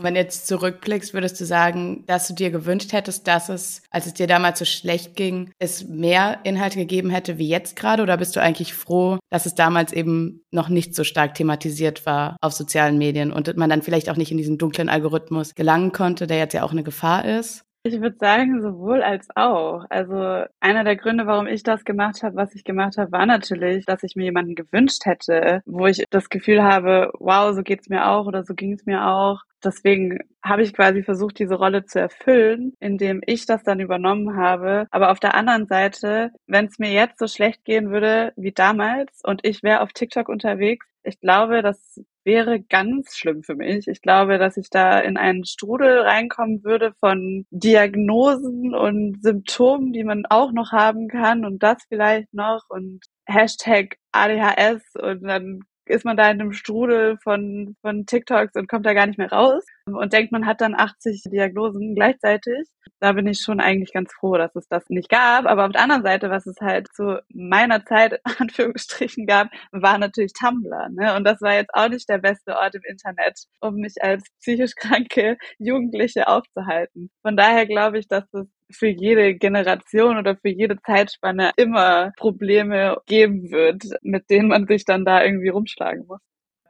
Wenn 0.00 0.14
du 0.14 0.20
jetzt 0.20 0.46
zurückblickst, 0.46 1.12
würdest 1.12 1.40
du 1.40 1.44
sagen, 1.44 2.04
dass 2.06 2.28
du 2.28 2.34
dir 2.34 2.50
gewünscht 2.50 2.92
hättest, 2.92 3.26
dass 3.26 3.48
es, 3.48 3.82
als 3.90 4.06
es 4.06 4.14
dir 4.14 4.26
damals 4.26 4.58
so 4.58 4.64
schlecht 4.64 5.16
ging, 5.16 5.50
es 5.58 5.86
mehr 5.88 6.38
Inhalte 6.44 6.78
gegeben 6.78 7.10
hätte 7.10 7.38
wie 7.38 7.48
jetzt 7.48 7.76
gerade? 7.76 8.02
Oder 8.02 8.16
bist 8.16 8.36
du 8.36 8.40
eigentlich 8.40 8.74
froh, 8.74 9.18
dass 9.30 9.46
es 9.46 9.54
damals 9.54 9.92
eben 9.92 10.42
noch 10.50 10.68
nicht 10.68 10.94
so 10.94 11.04
stark 11.04 11.34
thematisiert 11.34 12.06
war 12.06 12.36
auf 12.40 12.52
sozialen 12.52 12.98
Medien 12.98 13.32
und 13.32 13.56
man 13.56 13.70
dann 13.70 13.82
vielleicht 13.82 14.08
auch 14.08 14.16
nicht 14.16 14.30
in 14.30 14.38
diesen 14.38 14.58
dunklen 14.58 14.88
Algorithmus 14.88 15.54
gelangen 15.54 15.92
konnte, 15.92 16.26
der 16.26 16.38
jetzt 16.38 16.54
ja 16.54 16.62
auch 16.62 16.72
eine 16.72 16.84
Gefahr 16.84 17.24
ist? 17.24 17.64
Ich 17.84 18.00
würde 18.00 18.16
sagen, 18.18 18.60
sowohl 18.60 19.02
als 19.02 19.28
auch. 19.36 19.84
Also 19.88 20.44
einer 20.60 20.84
der 20.84 20.96
Gründe, 20.96 21.26
warum 21.26 21.46
ich 21.46 21.62
das 21.62 21.84
gemacht 21.84 22.22
habe, 22.22 22.36
was 22.36 22.54
ich 22.54 22.64
gemacht 22.64 22.98
habe, 22.98 23.12
war 23.12 23.24
natürlich, 23.24 23.86
dass 23.86 24.02
ich 24.02 24.16
mir 24.16 24.24
jemanden 24.24 24.54
gewünscht 24.56 25.06
hätte, 25.06 25.62
wo 25.64 25.86
ich 25.86 26.04
das 26.10 26.28
Gefühl 26.28 26.62
habe, 26.62 27.10
wow, 27.18 27.54
so 27.54 27.62
geht's 27.62 27.88
mir 27.88 28.08
auch 28.08 28.26
oder 28.26 28.44
so 28.44 28.54
ging 28.54 28.72
es 28.72 28.84
mir 28.84 29.06
auch. 29.06 29.42
Deswegen 29.64 30.18
habe 30.44 30.62
ich 30.62 30.74
quasi 30.74 31.02
versucht, 31.02 31.38
diese 31.38 31.54
Rolle 31.54 31.84
zu 31.84 32.00
erfüllen, 32.00 32.74
indem 32.80 33.22
ich 33.26 33.46
das 33.46 33.62
dann 33.64 33.80
übernommen 33.80 34.36
habe. 34.36 34.86
Aber 34.90 35.10
auf 35.10 35.20
der 35.20 35.34
anderen 35.34 35.66
Seite, 35.66 36.30
wenn 36.46 36.66
es 36.66 36.78
mir 36.78 36.90
jetzt 36.90 37.18
so 37.18 37.26
schlecht 37.26 37.64
gehen 37.64 37.90
würde 37.90 38.32
wie 38.36 38.52
damals 38.52 39.20
und 39.24 39.40
ich 39.44 39.62
wäre 39.62 39.80
auf 39.80 39.92
TikTok 39.92 40.28
unterwegs, 40.28 40.86
ich 41.04 41.20
glaube, 41.20 41.62
das 41.62 42.00
wäre 42.28 42.60
ganz 42.60 43.16
schlimm 43.16 43.42
für 43.42 43.56
mich. 43.56 43.88
Ich 43.88 44.02
glaube, 44.02 44.38
dass 44.38 44.58
ich 44.58 44.68
da 44.68 45.00
in 45.00 45.16
einen 45.16 45.46
Strudel 45.46 46.02
reinkommen 46.02 46.62
würde 46.62 46.92
von 47.00 47.46
Diagnosen 47.50 48.74
und 48.74 49.22
Symptomen, 49.22 49.94
die 49.94 50.04
man 50.04 50.26
auch 50.26 50.52
noch 50.52 50.72
haben 50.72 51.08
kann 51.08 51.46
und 51.46 51.62
das 51.62 51.78
vielleicht 51.88 52.32
noch 52.34 52.64
und 52.68 53.00
Hashtag 53.24 53.96
ADHS 54.12 54.82
und 54.94 55.22
dann 55.22 55.60
ist 55.90 56.04
man 56.04 56.16
da 56.16 56.30
in 56.30 56.40
einem 56.40 56.52
Strudel 56.52 57.18
von, 57.22 57.76
von 57.82 58.06
TikToks 58.06 58.54
und 58.54 58.68
kommt 58.68 58.86
da 58.86 58.94
gar 58.94 59.06
nicht 59.06 59.18
mehr 59.18 59.32
raus 59.32 59.64
und 59.86 60.12
denkt, 60.12 60.32
man 60.32 60.46
hat 60.46 60.60
dann 60.60 60.74
80 60.74 61.22
Diagnosen 61.30 61.94
gleichzeitig. 61.94 62.68
Da 63.00 63.12
bin 63.12 63.26
ich 63.26 63.40
schon 63.40 63.60
eigentlich 63.60 63.92
ganz 63.92 64.12
froh, 64.12 64.36
dass 64.36 64.54
es 64.56 64.66
das 64.68 64.88
nicht 64.88 65.08
gab. 65.08 65.46
Aber 65.46 65.66
auf 65.66 65.72
der 65.72 65.82
anderen 65.82 66.02
Seite, 66.02 66.30
was 66.30 66.46
es 66.46 66.56
halt 66.60 66.88
zu 66.94 67.20
meiner 67.32 67.84
Zeit, 67.84 68.20
Anführungsstrichen, 68.38 69.26
gab, 69.26 69.48
war 69.72 69.98
natürlich 69.98 70.32
Tumblr. 70.32 70.88
Ne? 70.90 71.14
Und 71.16 71.24
das 71.24 71.40
war 71.40 71.54
jetzt 71.54 71.70
auch 71.74 71.88
nicht 71.88 72.08
der 72.08 72.18
beste 72.18 72.56
Ort 72.56 72.74
im 72.74 72.82
Internet, 72.84 73.38
um 73.60 73.76
mich 73.76 73.94
als 74.02 74.24
psychisch 74.40 74.74
kranke 74.74 75.36
Jugendliche 75.58 76.28
aufzuhalten. 76.28 77.10
Von 77.22 77.36
daher 77.36 77.66
glaube 77.66 77.98
ich, 77.98 78.08
dass 78.08 78.24
es 78.32 78.46
für 78.70 78.88
jede 78.88 79.34
Generation 79.34 80.18
oder 80.18 80.36
für 80.36 80.48
jede 80.48 80.76
Zeitspanne 80.82 81.52
immer 81.56 82.12
Probleme 82.16 82.96
geben 83.06 83.50
wird, 83.50 83.84
mit 84.02 84.28
denen 84.30 84.48
man 84.48 84.66
sich 84.66 84.84
dann 84.84 85.04
da 85.04 85.24
irgendwie 85.24 85.48
rumschlagen 85.48 86.06
muss. 86.06 86.20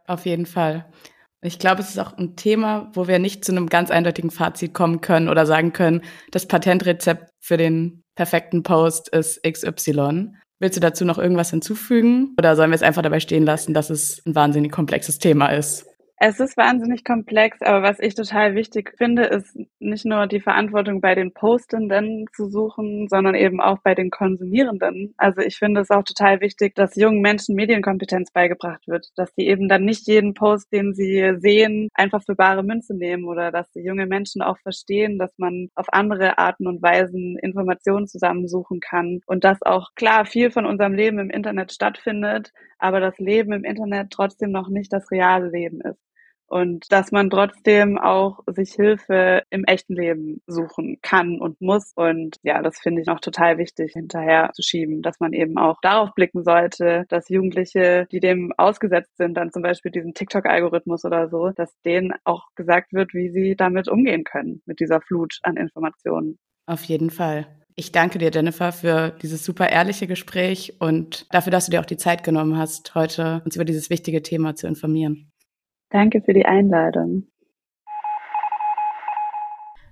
Auf 0.06 0.26
jeden 0.26 0.46
Fall. 0.46 0.86
Ich 1.40 1.58
glaube, 1.58 1.82
es 1.82 1.90
ist 1.90 1.98
auch 1.98 2.16
ein 2.18 2.34
Thema, 2.34 2.90
wo 2.94 3.06
wir 3.06 3.20
nicht 3.20 3.44
zu 3.44 3.52
einem 3.52 3.68
ganz 3.68 3.90
eindeutigen 3.90 4.30
Fazit 4.30 4.74
kommen 4.74 5.00
können 5.00 5.28
oder 5.28 5.46
sagen 5.46 5.72
können, 5.72 6.02
das 6.32 6.48
Patentrezept 6.48 7.30
für 7.38 7.56
den 7.56 8.02
perfekten 8.16 8.64
Post 8.64 9.08
ist 9.10 9.40
XY. 9.44 10.32
Willst 10.58 10.76
du 10.76 10.80
dazu 10.80 11.04
noch 11.04 11.18
irgendwas 11.18 11.50
hinzufügen 11.50 12.34
oder 12.36 12.56
sollen 12.56 12.70
wir 12.70 12.74
es 12.74 12.82
einfach 12.82 13.02
dabei 13.02 13.20
stehen 13.20 13.44
lassen, 13.44 13.74
dass 13.74 13.90
es 13.90 14.20
ein 14.26 14.34
wahnsinnig 14.34 14.72
komplexes 14.72 15.18
Thema 15.18 15.48
ist? 15.48 15.87
Es 16.20 16.40
ist 16.40 16.56
wahnsinnig 16.56 17.04
komplex, 17.04 17.62
aber 17.62 17.82
was 17.82 18.00
ich 18.00 18.16
total 18.16 18.56
wichtig 18.56 18.92
finde, 18.98 19.22
ist 19.26 19.56
nicht 19.78 20.04
nur 20.04 20.26
die 20.26 20.40
Verantwortung 20.40 21.00
bei 21.00 21.14
den 21.14 21.32
Postenden 21.32 22.26
zu 22.34 22.48
suchen, 22.48 23.06
sondern 23.08 23.36
eben 23.36 23.60
auch 23.60 23.78
bei 23.84 23.94
den 23.94 24.10
Konsumierenden. 24.10 25.14
Also 25.16 25.42
ich 25.42 25.58
finde 25.58 25.80
es 25.80 25.92
auch 25.92 26.02
total 26.02 26.40
wichtig, 26.40 26.74
dass 26.74 26.96
jungen 26.96 27.20
Menschen 27.20 27.54
Medienkompetenz 27.54 28.32
beigebracht 28.32 28.88
wird, 28.88 29.06
dass 29.14 29.32
sie 29.36 29.46
eben 29.46 29.68
dann 29.68 29.84
nicht 29.84 30.08
jeden 30.08 30.34
Post, 30.34 30.72
den 30.72 30.92
sie 30.92 31.36
sehen, 31.38 31.88
einfach 31.94 32.24
für 32.24 32.34
bare 32.34 32.64
Münze 32.64 32.96
nehmen 32.96 33.24
oder 33.24 33.52
dass 33.52 33.70
die 33.70 33.84
junge 33.84 34.06
Menschen 34.06 34.42
auch 34.42 34.58
verstehen, 34.58 35.20
dass 35.20 35.30
man 35.38 35.68
auf 35.76 35.86
andere 35.92 36.36
Arten 36.36 36.66
und 36.66 36.82
Weisen 36.82 37.38
Informationen 37.38 38.08
zusammensuchen 38.08 38.80
kann 38.80 39.20
und 39.26 39.44
dass 39.44 39.62
auch 39.62 39.90
klar 39.94 40.26
viel 40.26 40.50
von 40.50 40.66
unserem 40.66 40.94
Leben 40.94 41.20
im 41.20 41.30
Internet 41.30 41.72
stattfindet, 41.72 42.50
aber 42.80 42.98
das 42.98 43.16
Leben 43.18 43.52
im 43.52 43.62
Internet 43.62 44.10
trotzdem 44.10 44.50
noch 44.50 44.68
nicht 44.68 44.92
das 44.92 45.12
reale 45.12 45.48
Leben 45.50 45.80
ist 45.80 46.07
und 46.48 46.90
dass 46.90 47.12
man 47.12 47.30
trotzdem 47.30 47.98
auch 47.98 48.40
sich 48.46 48.72
Hilfe 48.72 49.42
im 49.50 49.64
echten 49.64 49.94
Leben 49.94 50.40
suchen 50.46 50.98
kann 51.02 51.40
und 51.40 51.60
muss. 51.60 51.92
Und 51.94 52.36
ja, 52.42 52.62
das 52.62 52.78
finde 52.78 53.02
ich 53.02 53.06
noch 53.06 53.20
total 53.20 53.58
wichtig 53.58 53.92
hinterher 53.92 54.50
zu 54.54 54.62
schieben, 54.62 55.02
dass 55.02 55.20
man 55.20 55.32
eben 55.32 55.58
auch 55.58 55.76
darauf 55.82 56.14
blicken 56.14 56.42
sollte, 56.42 57.04
dass 57.08 57.28
Jugendliche, 57.28 58.06
die 58.10 58.20
dem 58.20 58.52
ausgesetzt 58.56 59.16
sind, 59.16 59.34
dann 59.34 59.52
zum 59.52 59.62
Beispiel 59.62 59.92
diesen 59.92 60.14
TikTok-Algorithmus 60.14 61.04
oder 61.04 61.28
so, 61.28 61.50
dass 61.50 61.78
denen 61.82 62.14
auch 62.24 62.46
gesagt 62.54 62.92
wird, 62.92 63.14
wie 63.14 63.30
sie 63.30 63.54
damit 63.56 63.88
umgehen 63.88 64.24
können, 64.24 64.62
mit 64.66 64.80
dieser 64.80 65.00
Flut 65.00 65.38
an 65.42 65.56
Informationen. 65.56 66.38
Auf 66.66 66.84
jeden 66.84 67.10
Fall. 67.10 67.46
Ich 67.76 67.92
danke 67.92 68.18
dir, 68.18 68.30
Jennifer, 68.32 68.72
für 68.72 69.10
dieses 69.22 69.44
super 69.44 69.68
ehrliche 69.68 70.08
Gespräch 70.08 70.74
und 70.80 71.26
dafür, 71.30 71.52
dass 71.52 71.66
du 71.66 71.70
dir 71.70 71.80
auch 71.80 71.86
die 71.86 71.96
Zeit 71.96 72.24
genommen 72.24 72.58
hast, 72.58 72.94
heute 72.96 73.40
uns 73.44 73.54
über 73.54 73.64
dieses 73.64 73.88
wichtige 73.88 74.20
Thema 74.20 74.56
zu 74.56 74.66
informieren. 74.66 75.30
Danke 75.90 76.20
für 76.20 76.34
die 76.34 76.44
Einladung. 76.44 77.24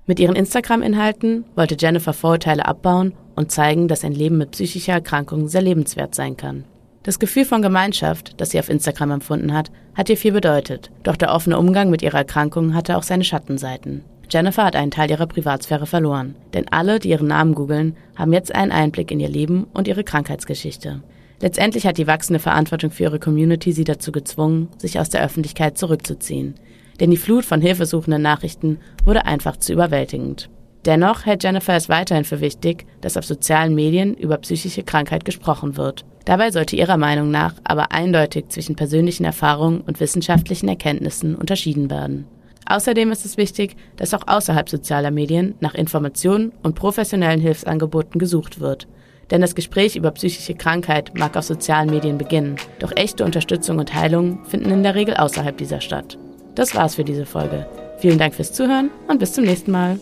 Mit 0.05 0.21
ihren 0.21 0.37
Instagram-Inhalten 0.37 1.45
wollte 1.57 1.77
Jennifer 1.79 2.13
Vorurteile 2.13 2.67
abbauen 2.67 3.15
und 3.35 3.51
zeigen, 3.51 3.89
dass 3.89 4.05
ein 4.05 4.13
Leben 4.13 4.39
mit 4.39 4.53
psychischer 4.53 4.93
Erkrankung 4.93 5.49
sehr 5.49 5.63
lebenswert 5.63 6.15
sein 6.15 6.37
kann. 6.37 6.65
Das 7.03 7.19
Gefühl 7.19 7.45
von 7.45 7.63
Gemeinschaft, 7.63 8.41
das 8.41 8.51
sie 8.51 8.59
auf 8.59 8.69
Instagram 8.69 9.13
empfunden 9.13 9.53
hat, 9.53 9.71
hat 9.95 10.09
ihr 10.11 10.17
viel 10.17 10.33
bedeutet. 10.33 10.91
Doch 11.03 11.17
der 11.17 11.33
offene 11.33 11.59
Umgang 11.59 11.89
mit 11.89 12.03
ihrer 12.03 12.19
Erkrankung 12.19 12.75
hatte 12.75 12.97
auch 12.97 13.03
seine 13.03 13.25
Schattenseiten. 13.25 14.05
Jennifer 14.29 14.65
hat 14.65 14.77
einen 14.77 14.91
Teil 14.91 15.11
ihrer 15.11 15.27
Privatsphäre 15.27 15.87
verloren, 15.87 16.35
denn 16.53 16.67
alle, 16.69 16.99
die 16.99 17.11
ihren 17.11 17.29
Namen 17.29 17.55
googeln, 17.55 17.97
haben 18.17 18.33
jetzt 18.33 18.55
einen 18.55 18.73
Einblick 18.73 19.11
in 19.11 19.21
ihr 19.21 19.29
Leben 19.29 19.67
und 19.73 19.89
ihre 19.89 20.05
Krankheitsgeschichte. 20.05 21.03
Letztendlich 21.41 21.87
hat 21.87 21.99
die 21.99 22.07
wachsende 22.07 22.41
Verantwortung 22.41 22.91
für 22.91 23.05
ihre 23.05 23.19
Community 23.19 23.73
sie 23.73 23.85
dazu 23.85 24.11
gezwungen, 24.11 24.69
sich 24.79 24.99
aus 24.99 25.11
der 25.11 25.23
Öffentlichkeit 25.23 25.77
zurückzuziehen. 25.77 26.55
Denn 26.99 27.11
die 27.11 27.19
Flut 27.19 27.45
von 27.45 27.61
hilfesuchenden 27.61 28.23
Nachrichten 28.23 28.79
wurde 29.05 29.27
einfach 29.27 29.59
zu 29.59 29.73
überwältigend. 29.73 30.49
Dennoch 30.87 31.27
hält 31.27 31.43
Jennifer 31.43 31.75
es 31.75 31.89
weiterhin 31.89 32.25
für 32.25 32.41
wichtig, 32.41 32.87
dass 33.01 33.17
auf 33.17 33.25
sozialen 33.25 33.75
Medien 33.75 34.15
über 34.15 34.39
psychische 34.39 34.85
Krankheit 34.85 35.25
gesprochen 35.25 35.77
wird. 35.77 36.05
Dabei 36.25 36.51
sollte 36.51 36.77
ihrer 36.77 36.97
Meinung 36.97 37.31
nach 37.31 37.55
aber 37.65 37.93
eindeutig 37.93 38.49
zwischen 38.49 38.77
persönlichen 38.77 39.25
Erfahrungen 39.25 39.81
und 39.81 40.01
wissenschaftlichen 40.01 40.69
Erkenntnissen 40.69 41.35
unterschieden 41.35 41.91
werden. 41.91 42.27
Außerdem 42.67 43.13
ist 43.13 43.25
es 43.25 43.37
wichtig, 43.37 43.77
dass 43.97 44.15
auch 44.15 44.27
außerhalb 44.27 44.69
sozialer 44.69 45.11
Medien 45.11 45.55
nach 45.61 45.75
Informationen 45.75 46.53
und 46.63 46.75
professionellen 46.75 47.41
Hilfsangeboten 47.41 48.19
gesucht 48.19 48.61
wird, 48.61 48.89
denn 49.31 49.41
das 49.41 49.55
Gespräch 49.55 49.97
über 49.97 50.11
psychische 50.13 50.55
Krankheit 50.55 51.19
mag 51.19 51.37
auf 51.37 51.45
sozialen 51.45 51.91
Medien 51.91 52.19
beginnen, 52.19 52.57
doch 52.79 52.93
echte 52.97 53.25
Unterstützung 53.25 53.79
und 53.79 53.95
Heilung 53.95 54.45
finden 54.45 54.71
in 54.71 54.83
der 54.83 54.95
Regel 54.95 55.17
außerhalb 55.17 55.57
dieser 55.57 55.81
statt. 55.81 56.19
Das 56.55 56.75
war's 56.75 56.95
für 56.95 57.05
diese 57.05 57.27
Folge. 57.27 57.67
Vielen 57.99 58.19
Dank 58.19 58.35
fürs 58.35 58.53
Zuhören 58.53 58.91
und 59.09 59.19
bis 59.19 59.33
zum 59.33 59.45
nächsten 59.45 59.71
Mal. 59.71 59.99